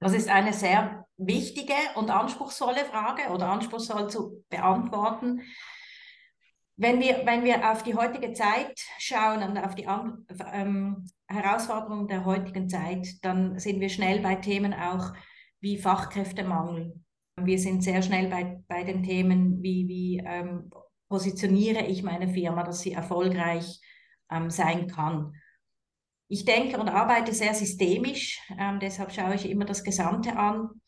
[0.00, 5.42] Das ist eine sehr wichtige und anspruchsvolle Frage oder anspruchsvoll zu beantworten.
[6.82, 9.86] Wenn wir, wenn wir auf die heutige Zeit schauen und auf die
[10.50, 15.12] ähm, Herausforderungen der heutigen Zeit, dann sind wir schnell bei Themen auch
[15.60, 16.98] wie Fachkräftemangel.
[17.36, 20.70] Wir sind sehr schnell bei, bei den Themen wie, wie ähm,
[21.10, 23.78] positioniere ich meine Firma, dass sie erfolgreich
[24.30, 25.34] ähm, sein kann.
[26.28, 30.80] Ich denke und arbeite sehr systemisch, ähm, deshalb schaue ich immer das Gesamte an.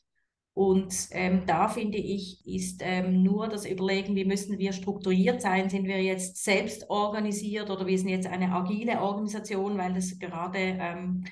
[0.54, 5.70] Und ähm, da finde ich, ist ähm, nur das Überlegen, wie müssen wir strukturiert sein?
[5.70, 10.58] Sind wir jetzt selbst organisiert oder wir sind jetzt eine agile Organisation, weil das gerade
[10.58, 11.24] ähm,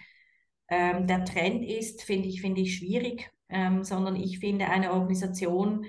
[0.68, 5.85] ähm, der Trend ist, finde ich, finde ich schwierig, ähm, sondern ich finde eine Organisation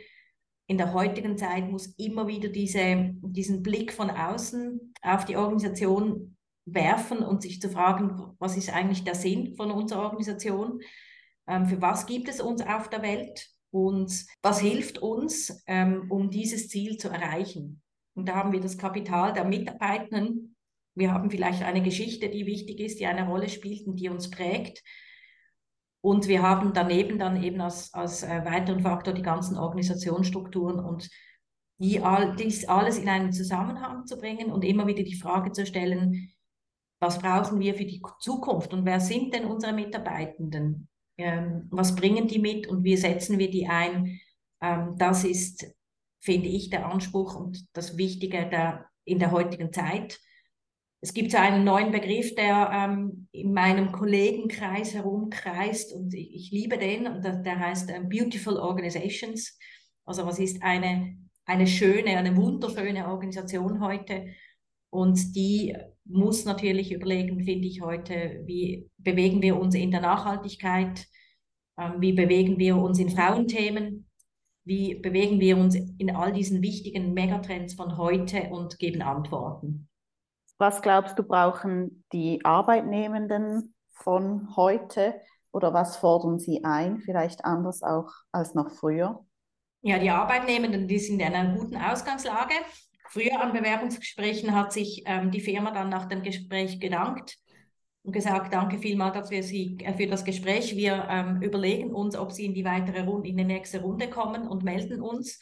[0.71, 6.37] in der heutigen Zeit muss immer wieder diese, diesen Blick von außen auf die Organisation
[6.63, 10.79] werfen und sich zu fragen, was ist eigentlich der Sinn von unserer Organisation?
[11.51, 13.49] Ähm, für was gibt es uns auf der Welt?
[13.71, 17.81] Und was hilft uns, ähm, um dieses Ziel zu erreichen?
[18.15, 20.55] Und da haben wir das Kapital der Mitarbeitenden.
[20.95, 24.29] Wir haben vielleicht eine Geschichte, die wichtig ist, die eine Rolle spielt und die uns
[24.29, 24.81] prägt.
[26.01, 31.09] Und wir haben daneben dann eben als, als äh, weiteren Faktor die ganzen Organisationsstrukturen und
[31.79, 35.65] die all, dies alles in einen Zusammenhang zu bringen und immer wieder die Frage zu
[35.65, 36.31] stellen,
[36.99, 40.87] was brauchen wir für die Zukunft und wer sind denn unsere Mitarbeitenden?
[41.21, 44.19] Ähm, was bringen die mit und wie setzen wir die ein?
[44.61, 45.65] Ähm, das ist,
[46.19, 50.19] finde ich, der Anspruch und das Wichtige der, in der heutigen Zeit.
[51.03, 56.51] Es gibt so einen neuen Begriff, der ähm, in meinem Kollegenkreis herumkreist und ich, ich
[56.51, 59.57] liebe den und der, der heißt ähm, Beautiful Organizations.
[60.05, 64.27] Also was ist eine, eine schöne, eine wunderschöne Organisation heute?
[64.91, 65.75] Und die
[66.11, 71.05] muss natürlich überlegen, finde ich heute, wie bewegen wir uns in der Nachhaltigkeit,
[71.77, 74.07] ähm, wie bewegen wir uns in Frauenthemen,
[74.63, 79.87] wie bewegen wir uns in all diesen wichtigen Megatrends von heute und geben Antworten.
[80.57, 85.15] Was glaubst du, brauchen die Arbeitnehmenden von heute
[85.51, 89.25] oder was fordern sie ein, vielleicht anders auch als noch früher?
[89.81, 92.53] Ja, die Arbeitnehmenden, die sind in einer guten Ausgangslage.
[93.11, 97.35] Früher an Bewerbungsgesprächen hat sich ähm, die Firma dann nach dem Gespräch gedankt
[98.03, 100.77] und gesagt, danke vielmals dass wir Sie, äh, für das Gespräch.
[100.77, 104.47] Wir ähm, überlegen uns, ob Sie in die weitere Runde, in die nächste Runde kommen
[104.47, 105.41] und melden uns.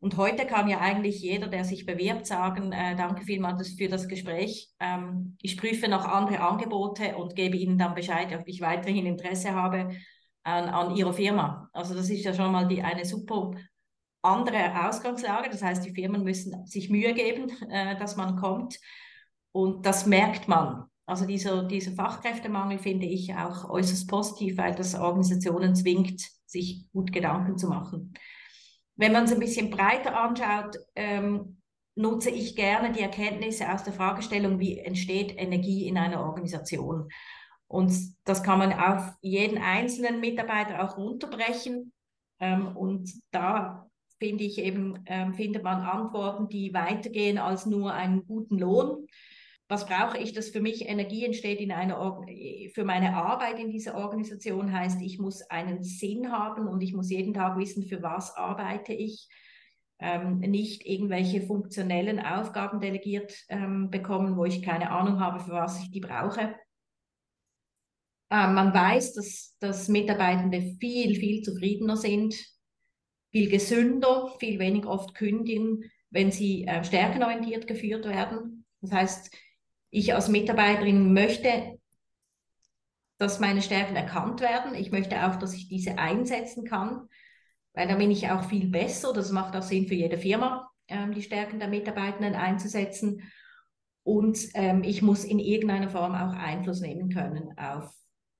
[0.00, 4.08] Und heute kann ja eigentlich jeder, der sich bewirbt, sagen, äh, danke vielmals für das
[4.08, 4.70] Gespräch.
[4.80, 9.54] Ähm, ich prüfe noch andere Angebote und gebe Ihnen dann Bescheid, ob ich weiterhin Interesse
[9.54, 9.90] habe
[10.42, 11.70] an, an Ihrer Firma.
[11.72, 13.52] Also das ist ja schon mal die, eine super
[14.24, 15.50] andere Ausgangslage.
[15.50, 18.78] Das heißt, die Firmen müssen sich Mühe geben, äh, dass man kommt.
[19.52, 20.84] Und das merkt man.
[21.06, 27.12] Also dieser, dieser Fachkräftemangel finde ich auch äußerst positiv, weil das Organisationen zwingt, sich gut
[27.12, 28.14] Gedanken zu machen.
[28.96, 31.60] Wenn man es ein bisschen breiter anschaut, ähm,
[31.96, 37.08] nutze ich gerne die Erkenntnisse aus der Fragestellung, wie entsteht Energie in einer Organisation.
[37.66, 37.92] Und
[38.24, 41.92] das kann man auf jeden einzelnen Mitarbeiter auch runterbrechen.
[42.40, 48.26] Ähm, und da finde ich eben, ähm, findet man Antworten, die weitergehen als nur einen
[48.26, 49.06] guten Lohn.
[49.68, 52.26] Was brauche ich, dass für mich Energie entsteht in einer Or
[52.74, 57.10] für meine Arbeit in dieser Organisation heißt, ich muss einen Sinn haben und ich muss
[57.10, 59.28] jeden Tag wissen, für was arbeite ich.
[60.00, 65.80] Ähm, nicht irgendwelche funktionellen Aufgaben delegiert ähm, bekommen, wo ich keine Ahnung habe, für was
[65.82, 66.54] ich die brauche.
[68.30, 72.34] Ähm, man weiß, dass, dass Mitarbeitende viel, viel zufriedener sind,
[73.34, 78.64] viel gesünder, viel weniger oft kündigen, wenn sie äh, stärkenorientiert geführt werden.
[78.80, 79.36] Das heißt,
[79.90, 81.80] ich als Mitarbeiterin möchte,
[83.18, 84.76] dass meine Stärken erkannt werden.
[84.76, 87.08] Ich möchte auch, dass ich diese einsetzen kann,
[87.72, 89.12] weil dann bin ich auch viel besser.
[89.12, 93.20] Das macht auch Sinn für jede Firma, ähm, die Stärken der Mitarbeitenden einzusetzen.
[94.04, 97.92] Und ähm, ich muss in irgendeiner Form auch Einfluss nehmen können auf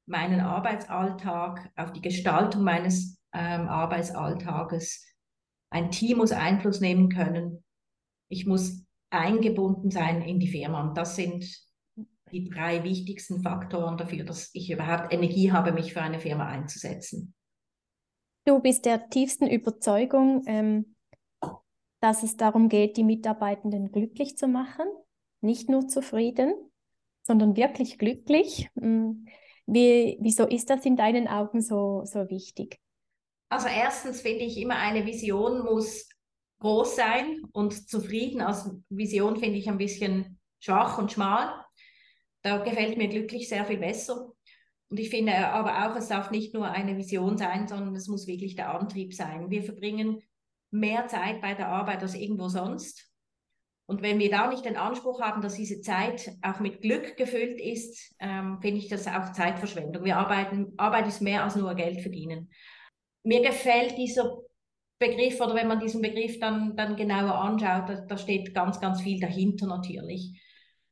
[0.06, 5.06] meinen Arbeitsalltag, auf die Gestaltung meines ähm, Arbeitsalltages.
[5.70, 7.64] Ein Team muss Einfluss nehmen können.
[8.28, 10.88] Ich muss eingebunden sein in die Firma.
[10.88, 11.44] Und das sind
[12.32, 17.34] die drei wichtigsten Faktoren dafür, dass ich überhaupt Energie habe, mich für eine Firma einzusetzen.
[18.44, 20.96] Du bist der tiefsten Überzeugung, ähm,
[22.00, 24.86] dass es darum geht, die Mitarbeitenden glücklich zu machen,
[25.40, 26.52] nicht nur zufrieden,
[27.22, 28.68] sondern wirklich glücklich.
[28.78, 29.26] Hm,
[29.66, 32.78] wie, wieso ist das in deinen Augen so, so wichtig?
[33.54, 36.08] Also erstens finde ich immer, eine Vision muss
[36.58, 41.54] groß sein und zufrieden als Vision finde ich ein bisschen schwach und schmal.
[42.42, 44.32] Da gefällt mir glücklich sehr viel besser.
[44.88, 48.26] Und ich finde aber auch, es darf nicht nur eine Vision sein, sondern es muss
[48.26, 49.48] wirklich der Antrieb sein.
[49.50, 50.20] Wir verbringen
[50.72, 53.08] mehr Zeit bei der Arbeit als irgendwo sonst.
[53.86, 57.60] Und wenn wir da nicht den Anspruch haben, dass diese Zeit auch mit Glück gefüllt
[57.60, 60.02] ist, ähm, finde ich das auch Zeitverschwendung.
[60.02, 62.50] Wir arbeiten, Arbeit ist mehr als nur Geld verdienen.
[63.24, 64.38] Mir gefällt dieser
[64.98, 69.02] Begriff oder wenn man diesen Begriff dann, dann genauer anschaut, da, da steht ganz, ganz
[69.02, 70.40] viel dahinter natürlich.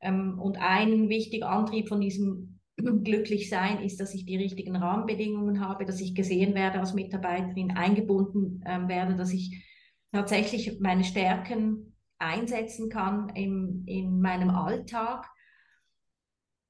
[0.01, 5.87] Ähm, und ein wichtiger Antrieb von diesem Glücklichsein ist, dass ich die richtigen Rahmenbedingungen habe,
[5.87, 9.65] dass ich gesehen werde als Mitarbeiterin, eingebunden ähm, werde, dass ich
[10.13, 15.27] tatsächlich meine Stärken einsetzen kann im, in meinem Alltag.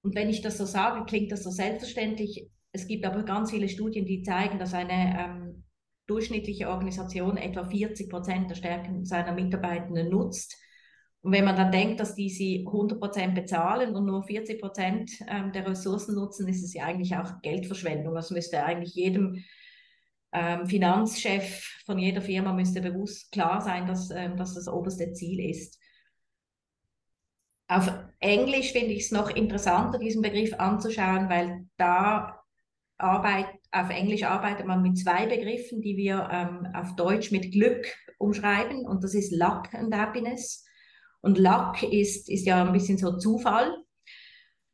[0.02, 2.48] Und wenn ich das so sage, klingt das so selbstverständlich.
[2.72, 5.64] Es gibt aber ganz viele Studien, die zeigen, dass eine ähm,
[6.06, 10.56] durchschnittliche Organisation etwa 40 Prozent der Stärken seiner Mitarbeitenden nutzt.
[11.20, 15.10] Und wenn man dann denkt, dass die sie 100 Prozent bezahlen und nur 40 Prozent
[15.28, 18.14] ähm, der Ressourcen nutzen, ist es ja eigentlich auch Geldverschwendung.
[18.14, 19.44] Das müsste eigentlich jedem
[20.32, 25.48] ähm, Finanzchef von jeder Firma müsste bewusst klar sein, dass, ähm, dass das oberste Ziel
[25.48, 25.78] ist.
[27.68, 32.41] Auf Englisch finde ich es noch interessanter, diesen Begriff anzuschauen, weil da
[33.02, 37.86] arbeit, auf Englisch arbeitet man mit zwei Begriffen, die wir ähm, auf Deutsch mit Glück
[38.18, 38.86] umschreiben.
[38.86, 40.64] Und das ist Luck and Happiness.
[41.20, 43.76] Und Luck ist, ist ja ein bisschen so Zufall.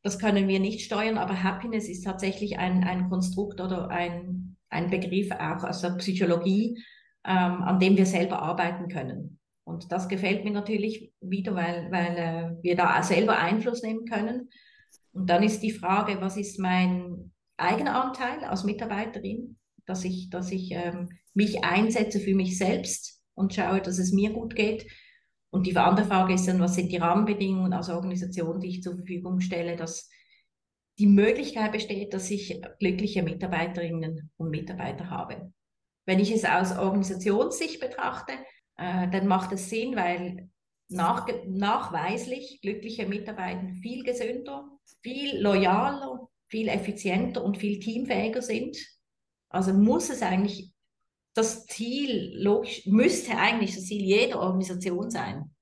[0.02, 4.90] Das können wir nicht steuern, aber Happiness ist tatsächlich ein, ein Konstrukt oder ein, ein
[4.90, 6.82] Begriff auch aus der Psychologie,
[7.24, 9.38] ähm, an dem wir selber arbeiten können.
[9.64, 14.48] Und das gefällt mir natürlich wieder, weil, weil äh, wir da selber Einfluss nehmen können.
[15.12, 20.50] Und dann ist die Frage, was ist mein eigener Anteil als Mitarbeiterin, dass ich, dass
[20.50, 24.86] ich ähm, mich einsetze für mich selbst und schaue, dass es mir gut geht.
[25.50, 28.96] Und die andere Frage ist dann, was sind die Rahmenbedingungen als Organisation, die ich zur
[28.96, 30.10] Verfügung stelle, dass
[30.98, 35.52] die Möglichkeit besteht, dass ich glückliche Mitarbeiterinnen und Mitarbeiter habe.
[36.06, 38.32] Wenn ich es aus Organisationssicht betrachte,
[38.76, 40.50] äh, dann macht es Sinn, weil
[40.88, 44.68] nach, nachweislich glückliche Mitarbeiter viel gesünder,
[45.02, 48.76] viel loyaler, viel effizienter und viel teamfähiger sind.
[49.48, 50.72] Also muss es eigentlich
[51.34, 55.54] das Ziel, logisch, müsste eigentlich das Ziel jeder Organisation sein,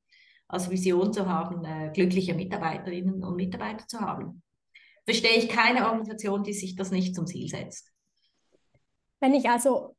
[0.48, 4.42] als Vision zu haben, äh, glückliche Mitarbeiterinnen und Mitarbeiter zu haben.
[5.04, 7.92] Verstehe ich keine Organisation, die sich das nicht zum Ziel setzt.
[9.20, 9.96] Wenn ich also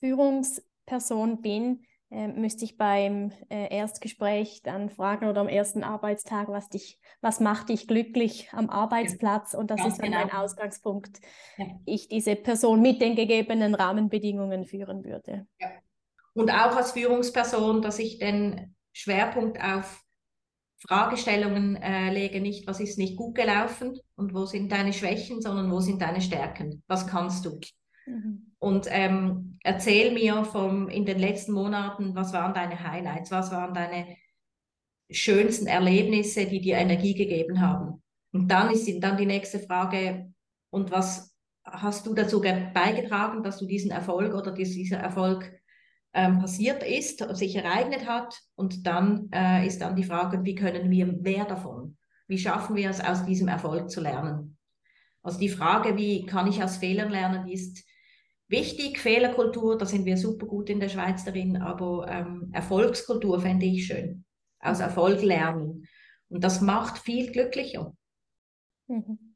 [0.00, 6.68] Führungsperson bin, äh, müsste ich beim äh, Erstgespräch dann fragen oder am ersten Arbeitstag, was,
[6.68, 9.54] dich, was macht dich glücklich am Arbeitsplatz?
[9.54, 10.26] Und das Ganz ist dann genau.
[10.26, 11.20] mein Ausgangspunkt,
[11.56, 11.66] ja.
[11.84, 15.46] ich diese Person mit den gegebenen Rahmenbedingungen führen würde.
[15.58, 15.70] Ja.
[16.34, 20.02] Und auch als Führungsperson, dass ich den Schwerpunkt auf
[20.86, 25.70] Fragestellungen äh, lege, nicht was ist nicht gut gelaufen und wo sind deine Schwächen, sondern
[25.72, 26.82] wo sind deine Stärken?
[26.86, 27.58] Was kannst du?
[28.06, 28.52] Mhm.
[28.58, 33.74] Und ähm, erzähl mir vom, in den letzten Monaten, was waren deine Highlights, was waren
[33.74, 34.16] deine
[35.10, 38.02] schönsten Erlebnisse, die dir Energie gegeben haben.
[38.32, 40.32] Und dann ist dann die nächste Frage,
[40.70, 41.34] und was
[41.64, 45.52] hast du dazu beigetragen, dass du diesen Erfolg oder dieser Erfolg
[46.12, 48.38] ähm, passiert ist, sich ereignet hat?
[48.54, 51.96] Und dann äh, ist dann die Frage, wie können wir mehr davon?
[52.28, 54.58] Wie schaffen wir es, aus diesem Erfolg zu lernen?
[55.22, 57.84] Also die Frage, wie kann ich aus Fehlern lernen, ist
[58.48, 58.98] wichtig.
[58.98, 63.86] Fehlerkultur, da sind wir super gut in der Schweiz darin, aber ähm, Erfolgskultur fände ich
[63.86, 64.24] schön.
[64.60, 65.86] Aus Erfolg lernen.
[66.28, 67.94] Und das macht viel glücklicher.
[68.88, 69.34] Mhm.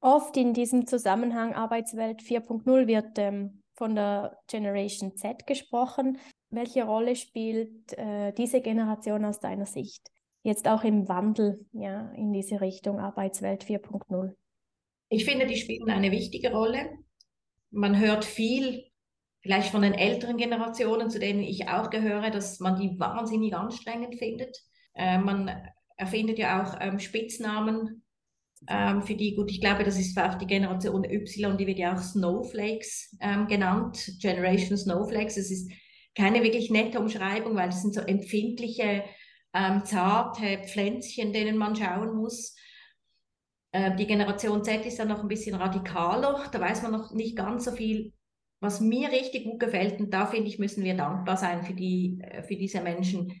[0.00, 6.18] Oft in diesem Zusammenhang Arbeitswelt 4.0 wird ähm, von der Generation Z gesprochen.
[6.48, 10.10] Welche Rolle spielt äh, diese Generation aus deiner Sicht?
[10.42, 14.34] Jetzt auch im Wandel ja, in diese Richtung Arbeitswelt 4.0.
[15.10, 16.98] Ich finde, die spielen eine wichtige Rolle
[17.70, 18.84] man hört viel,
[19.42, 24.16] vielleicht von den älteren Generationen, zu denen ich auch gehöre, dass man die wahnsinnig anstrengend
[24.18, 24.56] findet.
[24.94, 25.50] Äh, man
[25.96, 28.02] erfindet ja auch ähm, Spitznamen
[28.68, 31.94] ähm, für die, gut, ich glaube, das ist auch die Generation Y, die wird ja
[31.94, 35.36] auch Snowflakes ähm, genannt, Generation Snowflakes.
[35.36, 35.70] Es ist
[36.14, 39.04] keine wirklich nette Umschreibung, weil es sind so empfindliche,
[39.54, 42.54] ähm, zarte Pflänzchen, denen man schauen muss.
[43.72, 46.48] Äh, die Generation Z ist dann noch ein bisschen radikaler.
[46.50, 48.12] Da weiß man noch nicht ganz so viel,
[48.60, 50.00] was mir richtig gut gefällt.
[50.00, 53.40] Und da finde ich, müssen wir dankbar sein für, die, äh, für diese Menschen.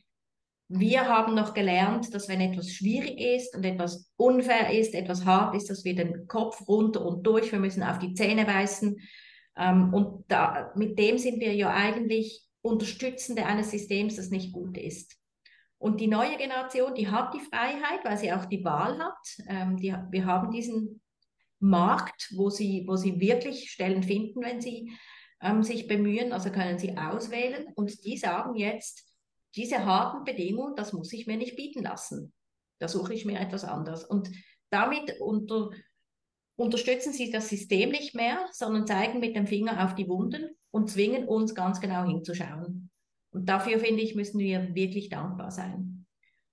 [0.68, 5.56] Wir haben noch gelernt, dass wenn etwas schwierig ist und etwas unfair ist, etwas hart
[5.56, 8.96] ist, dass wir den Kopf runter und durch, wir müssen auf die Zähne beißen.
[9.56, 14.78] Ähm, und da, mit dem sind wir ja eigentlich Unterstützende eines Systems, das nicht gut
[14.78, 15.19] ist.
[15.80, 19.18] Und die neue Generation, die hat die Freiheit, weil sie auch die Wahl hat.
[19.48, 21.00] Ähm, die, wir haben diesen
[21.58, 24.92] Markt, wo sie, wo sie wirklich Stellen finden, wenn sie
[25.40, 26.34] ähm, sich bemühen.
[26.34, 27.72] Also können sie auswählen.
[27.76, 29.10] Und die sagen jetzt,
[29.56, 32.34] diese harten Bedingungen, das muss ich mir nicht bieten lassen.
[32.78, 34.04] Da suche ich mir etwas anderes.
[34.04, 34.30] Und
[34.68, 35.70] damit unter,
[36.56, 40.90] unterstützen sie das System nicht mehr, sondern zeigen mit dem Finger auf die Wunden und
[40.90, 42.90] zwingen uns ganz genau hinzuschauen.
[43.30, 46.06] Und dafür, finde ich, müssen wir wirklich dankbar sein.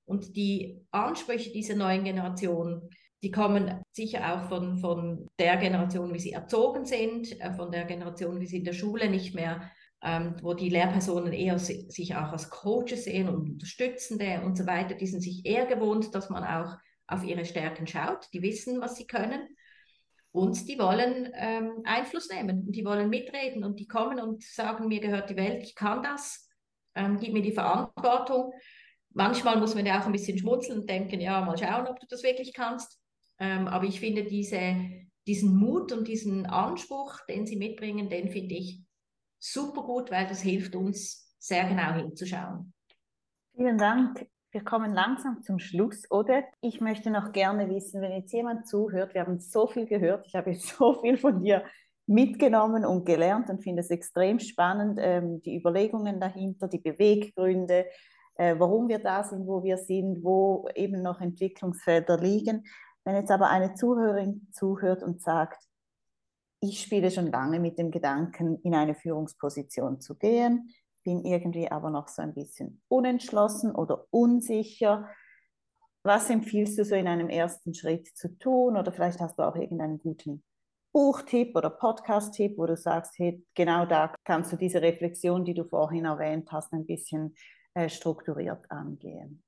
[0.06, 2.90] Und die Ansprüche dieser neuen Generation,
[3.24, 7.86] die kommen sicher auch von, von der Generation, wie sie erzogen sind, äh, von der
[7.86, 9.70] Generation, wie sie in der Schule nicht mehr,
[10.04, 14.96] ähm, wo die Lehrpersonen eher sich auch als Coaches sehen und Unterstützende und so weiter.
[14.96, 18.28] Die sind sich eher gewohnt, dass man auch auf ihre Stärken schaut.
[18.34, 19.48] Die wissen, was sie können.
[20.32, 24.88] Und die wollen ähm, Einfluss nehmen und die wollen mitreden und die kommen und sagen,
[24.88, 26.47] mir gehört die Welt, ich kann das,
[26.98, 28.54] ähm, gib mir die Verantwortung.
[29.14, 32.08] Manchmal muss man ja auch ein bisschen schmunzeln und denken, ja, mal schauen, ob du
[32.10, 33.00] das wirklich kannst.
[33.40, 34.76] Ähm, aber ich finde diese,
[35.26, 38.82] diesen Mut und diesen Anspruch, den sie mitbringen, den finde ich
[39.40, 42.74] super gut, weil das hilft uns sehr genau hinzuschauen.
[43.56, 44.28] Vielen Dank.
[44.52, 46.44] Wir kommen langsam zum Schluss, oder?
[46.62, 50.36] Ich möchte noch gerne wissen, wenn jetzt jemand zuhört, wir haben so viel gehört, ich
[50.36, 51.64] habe jetzt so viel von dir
[52.08, 57.86] mitgenommen und gelernt und finde es extrem spannend, ähm, die Überlegungen dahinter, die Beweggründe,
[58.38, 62.64] äh, warum wir da sind, wo wir sind, wo eben noch Entwicklungsfelder liegen.
[63.04, 65.62] Wenn jetzt aber eine Zuhörerin zuhört und sagt,
[66.62, 71.90] ich spiele schon lange mit dem Gedanken, in eine Führungsposition zu gehen, bin irgendwie aber
[71.90, 75.08] noch so ein bisschen unentschlossen oder unsicher.
[76.04, 78.76] Was empfiehlst du so in einem ersten Schritt zu tun?
[78.78, 80.44] Oder vielleicht hast du auch irgendeinen guten
[80.92, 85.64] Buchtipp oder Podcast-Tipp, wo du sagst, hey, genau da kannst du diese Reflexion, die du
[85.64, 87.36] vorhin erwähnt hast, ein bisschen
[87.74, 89.44] äh, strukturiert angehen.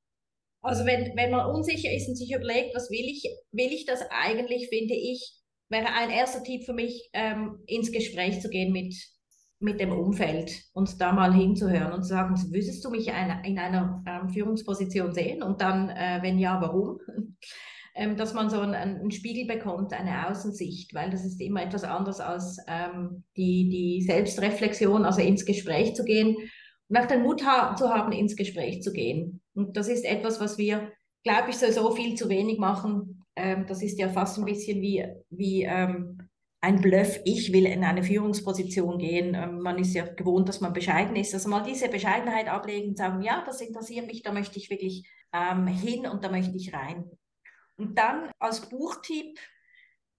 [0.61, 4.01] Also wenn, wenn man unsicher ist und sich überlegt, was will ich, will ich das
[4.09, 8.93] eigentlich, finde ich, wäre ein erster Tipp für mich, ähm, ins Gespräch zu gehen mit,
[9.59, 13.45] mit dem Umfeld und da mal hinzuhören und zu sagen, würdest du mich in einer,
[13.45, 15.43] in einer ähm, Führungsposition sehen?
[15.43, 16.99] Und dann, äh, wenn ja, warum?
[17.99, 21.83] Ähm, dass man so einen, einen, Spiegel bekommt, eine Außensicht, weil das ist immer etwas
[21.83, 26.37] anderes als ähm, die, die Selbstreflexion, also ins Gespräch zu gehen
[26.87, 29.41] und auch den Mut ha zu haben, ins Gespräch zu gehen.
[29.53, 30.93] Und das ist etwas, was wir,
[31.25, 33.25] glaube ich, so, so viel zu wenig machen.
[33.35, 36.19] Ähm, das ist ja fast ein bisschen wie, wie ähm,
[36.61, 39.35] ein Bluff, ich will in eine Führungsposition gehen.
[39.35, 41.33] Ähm, man ist ja gewohnt, dass man bescheiden ist.
[41.33, 45.05] Also mal diese Bescheidenheit ablegen und sagen, ja, das interessiert mich, da möchte ich wirklich
[45.33, 47.11] ähm, hin und da möchte ich rein.
[47.79, 49.39] Und dann als Buchtipp,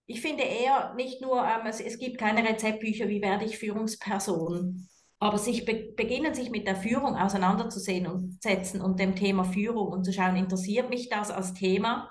[0.06, 4.88] ich finde eher nicht nur, ähm, es, es gibt keine Rezeptbücher, wie werde ich Führungsperson.
[5.18, 9.88] Aber sich be beginnen, sich mit der Führung auseinanderzusetzen und setzen und dem Thema Führung
[9.88, 12.10] und zu schauen, interessiert mich das als Thema,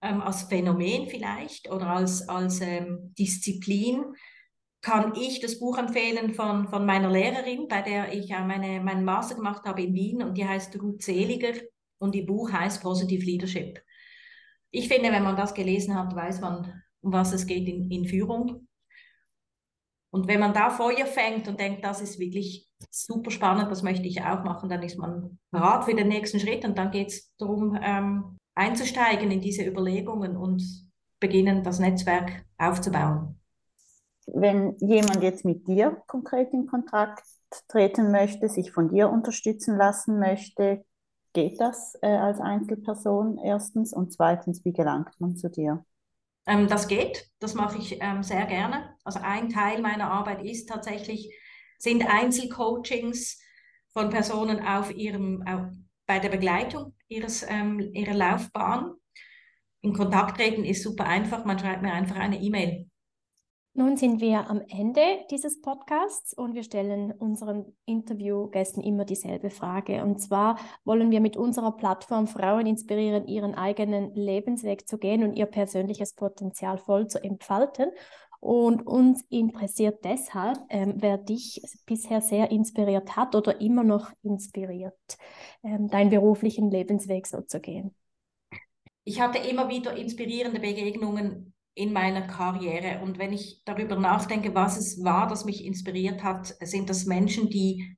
[0.00, 4.14] ähm, als Phänomen vielleicht oder als, als ähm, Disziplin,
[4.80, 9.34] kann ich das Buch empfehlen von, von meiner Lehrerin, bei der ich meine, meinen Master
[9.34, 11.52] gemacht habe in Wien und die heißt Ruth Seliger
[11.98, 13.78] und ihr Buch heißt Positive Leadership.
[14.72, 18.06] Ich finde, wenn man das gelesen hat, weiß man, um was es geht in, in
[18.06, 18.66] Führung.
[20.10, 24.06] Und wenn man da Feuer fängt und denkt, das ist wirklich super spannend, das möchte
[24.06, 27.34] ich auch machen, dann ist man bereit für den nächsten Schritt und dann geht es
[27.36, 30.62] darum, ähm, einzusteigen in diese Überlegungen und
[31.20, 33.38] beginnen, das Netzwerk aufzubauen.
[34.26, 37.24] Wenn jemand jetzt mit dir konkret in Kontakt
[37.68, 40.84] treten möchte, sich von dir unterstützen lassen möchte,
[41.32, 45.84] geht das äh, als Einzelperson erstens und zweitens, wie gelangt man zu dir?
[46.46, 48.96] Ähm, das geht, das mache ich ähm, sehr gerne.
[49.04, 51.34] Also ein Teil meiner Arbeit ist tatsächlich,
[51.78, 53.40] sind Einzelcoachings
[53.92, 55.66] von Personen auf ihrem, auf,
[56.06, 58.94] bei der Begleitung ihres, ähm, ihrer Laufbahn.
[59.82, 62.88] In Kontakt treten ist super einfach, man schreibt mir einfach eine E-Mail.
[63.74, 65.00] Nun sind wir am Ende
[65.30, 70.04] dieses Podcasts und wir stellen unseren Interviewgästen immer dieselbe Frage.
[70.04, 75.32] Und zwar wollen wir mit unserer Plattform Frauen inspirieren, ihren eigenen Lebensweg zu gehen und
[75.32, 77.90] ihr persönliches Potenzial voll zu entfalten.
[78.40, 85.16] Und uns interessiert deshalb, ähm, wer dich bisher sehr inspiriert hat oder immer noch inspiriert,
[85.62, 87.94] ähm, deinen beruflichen Lebensweg so zu gehen.
[89.04, 93.00] Ich hatte immer wieder inspirierende Begegnungen in meiner Karriere.
[93.02, 97.48] Und wenn ich darüber nachdenke, was es war, das mich inspiriert hat, sind das Menschen,
[97.48, 97.96] die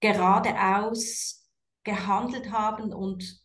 [0.00, 1.48] geradeaus
[1.84, 3.40] gehandelt haben und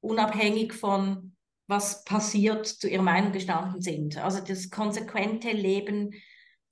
[0.00, 1.36] unabhängig von
[1.68, 4.16] was passiert zu ihrer Meinung gestanden sind.
[4.16, 6.14] Also das konsequente Leben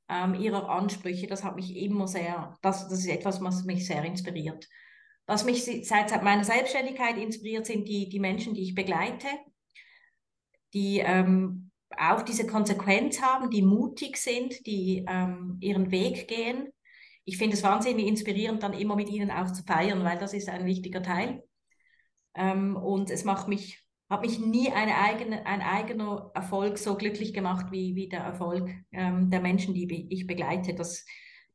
[0.09, 4.05] ähm, ihrer Ansprüche, das hat mich immer sehr, das, das ist etwas, was mich sehr
[4.05, 4.67] inspiriert.
[5.27, 9.27] Was mich seit meiner Selbstständigkeit inspiriert, sind die, die Menschen, die ich begleite,
[10.73, 11.66] die ähm,
[11.97, 16.69] auch diese Konsequenz haben, die mutig sind, die ähm, ihren Weg gehen.
[17.25, 20.49] Ich finde es wahnsinnig inspirierend, dann immer mit ihnen auch zu feiern, weil das ist
[20.49, 21.43] ein wichtiger Teil.
[22.35, 27.33] Ähm, und es macht mich, hat mich nie eine eigene, ein eigener Erfolg so glücklich
[27.35, 30.75] gemacht wie, wie der Erfolg ähm, der Menschen, die ich begleite.
[30.75, 31.05] Das,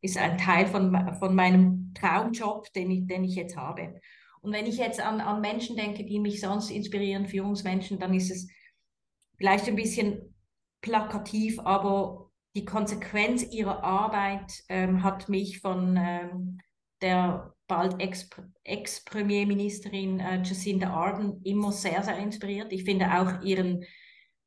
[0.01, 4.01] ist ein Teil von, von meinem Traumjob, den ich, den ich jetzt habe.
[4.41, 8.32] Und wenn ich jetzt an, an Menschen denke, die mich sonst inspirieren, Führungsmenschen, dann ist
[8.32, 8.47] es
[9.42, 10.36] vielleicht ein bisschen
[10.82, 16.60] plakativ, aber die Konsequenz ihrer Arbeit ähm, hat mich von ähm,
[17.02, 18.00] der bald
[18.64, 22.72] Ex-Premierministerin Ex äh, Jacinda Ardern immer sehr, sehr inspiriert.
[22.72, 23.84] Ich finde auch ihren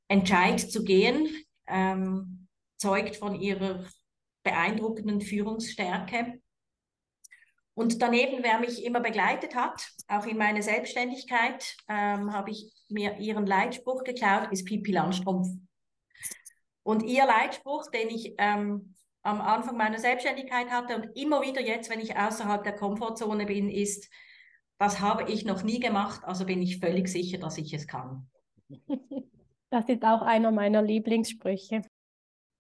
[0.07, 1.29] Entscheid zu gehen
[1.67, 3.85] ähm, zeugt von ihrer
[4.45, 6.41] beeindruckenden Führungsstärke.
[7.75, 13.19] Und daneben, wer mich immer begleitet hat, auch in meiner Selbstständigkeit, ähm, habe ich mir
[13.19, 15.49] ihren Leitspruch geklaut, ist Pipi Landstrumpf.
[16.85, 21.91] Und ihr Leitspruch, den ich ähm, am Anfang meiner Selbstständigkeit hatte und immer wieder jetzt,
[21.91, 24.09] wenn ich außerhalb der Komfortzone bin, ist,
[24.79, 28.29] das habe ich noch nie gemacht, also bin ich völlig sicher, dass ich es kann.
[29.71, 31.83] Das ist auch einer meiner Lieblingssprüche.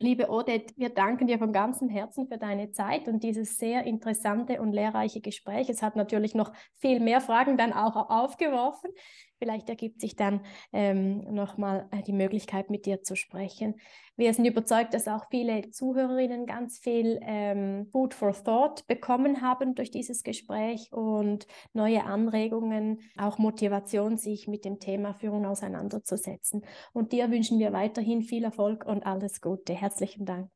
[0.00, 4.60] Liebe Odette, wir danken dir von ganzem Herzen für deine Zeit und dieses sehr interessante
[4.60, 5.68] und lehrreiche Gespräch.
[5.70, 8.90] Es hat natürlich noch viel mehr Fragen dann auch aufgeworfen.
[9.38, 10.40] Vielleicht ergibt sich dann
[10.72, 13.74] ähm, nochmal äh, die Möglichkeit, mit dir zu sprechen.
[14.16, 19.74] Wir sind überzeugt, dass auch viele Zuhörerinnen ganz viel ähm, Food for Thought bekommen haben
[19.74, 26.64] durch dieses Gespräch und neue Anregungen, auch Motivation, sich mit dem Thema Führung auseinanderzusetzen.
[26.92, 29.74] Und dir wünschen wir weiterhin viel Erfolg und alles Gute.
[29.74, 30.50] Herzlichen Dank.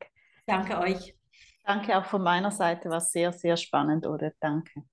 [0.47, 1.15] Danke euch.
[1.65, 4.33] Danke auch von meiner Seite, war sehr, sehr spannend, oder?
[4.41, 4.85] Danke.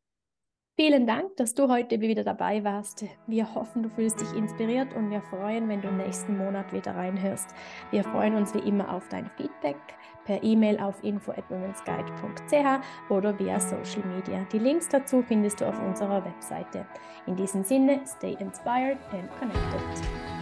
[0.78, 3.06] Vielen Dank, dass du heute wieder dabei warst.
[3.28, 7.48] Wir hoffen, du fühlst dich inspiriert und wir freuen, wenn du nächsten Monat wieder reinhörst.
[7.92, 9.78] Wir freuen uns wie immer auf dein Feedback
[10.26, 14.46] per E-Mail auf info@womensguide.ch oder via Social Media.
[14.52, 16.86] Die Links dazu findest du auf unserer Webseite.
[17.26, 20.35] In diesem Sinne, stay inspired and connected.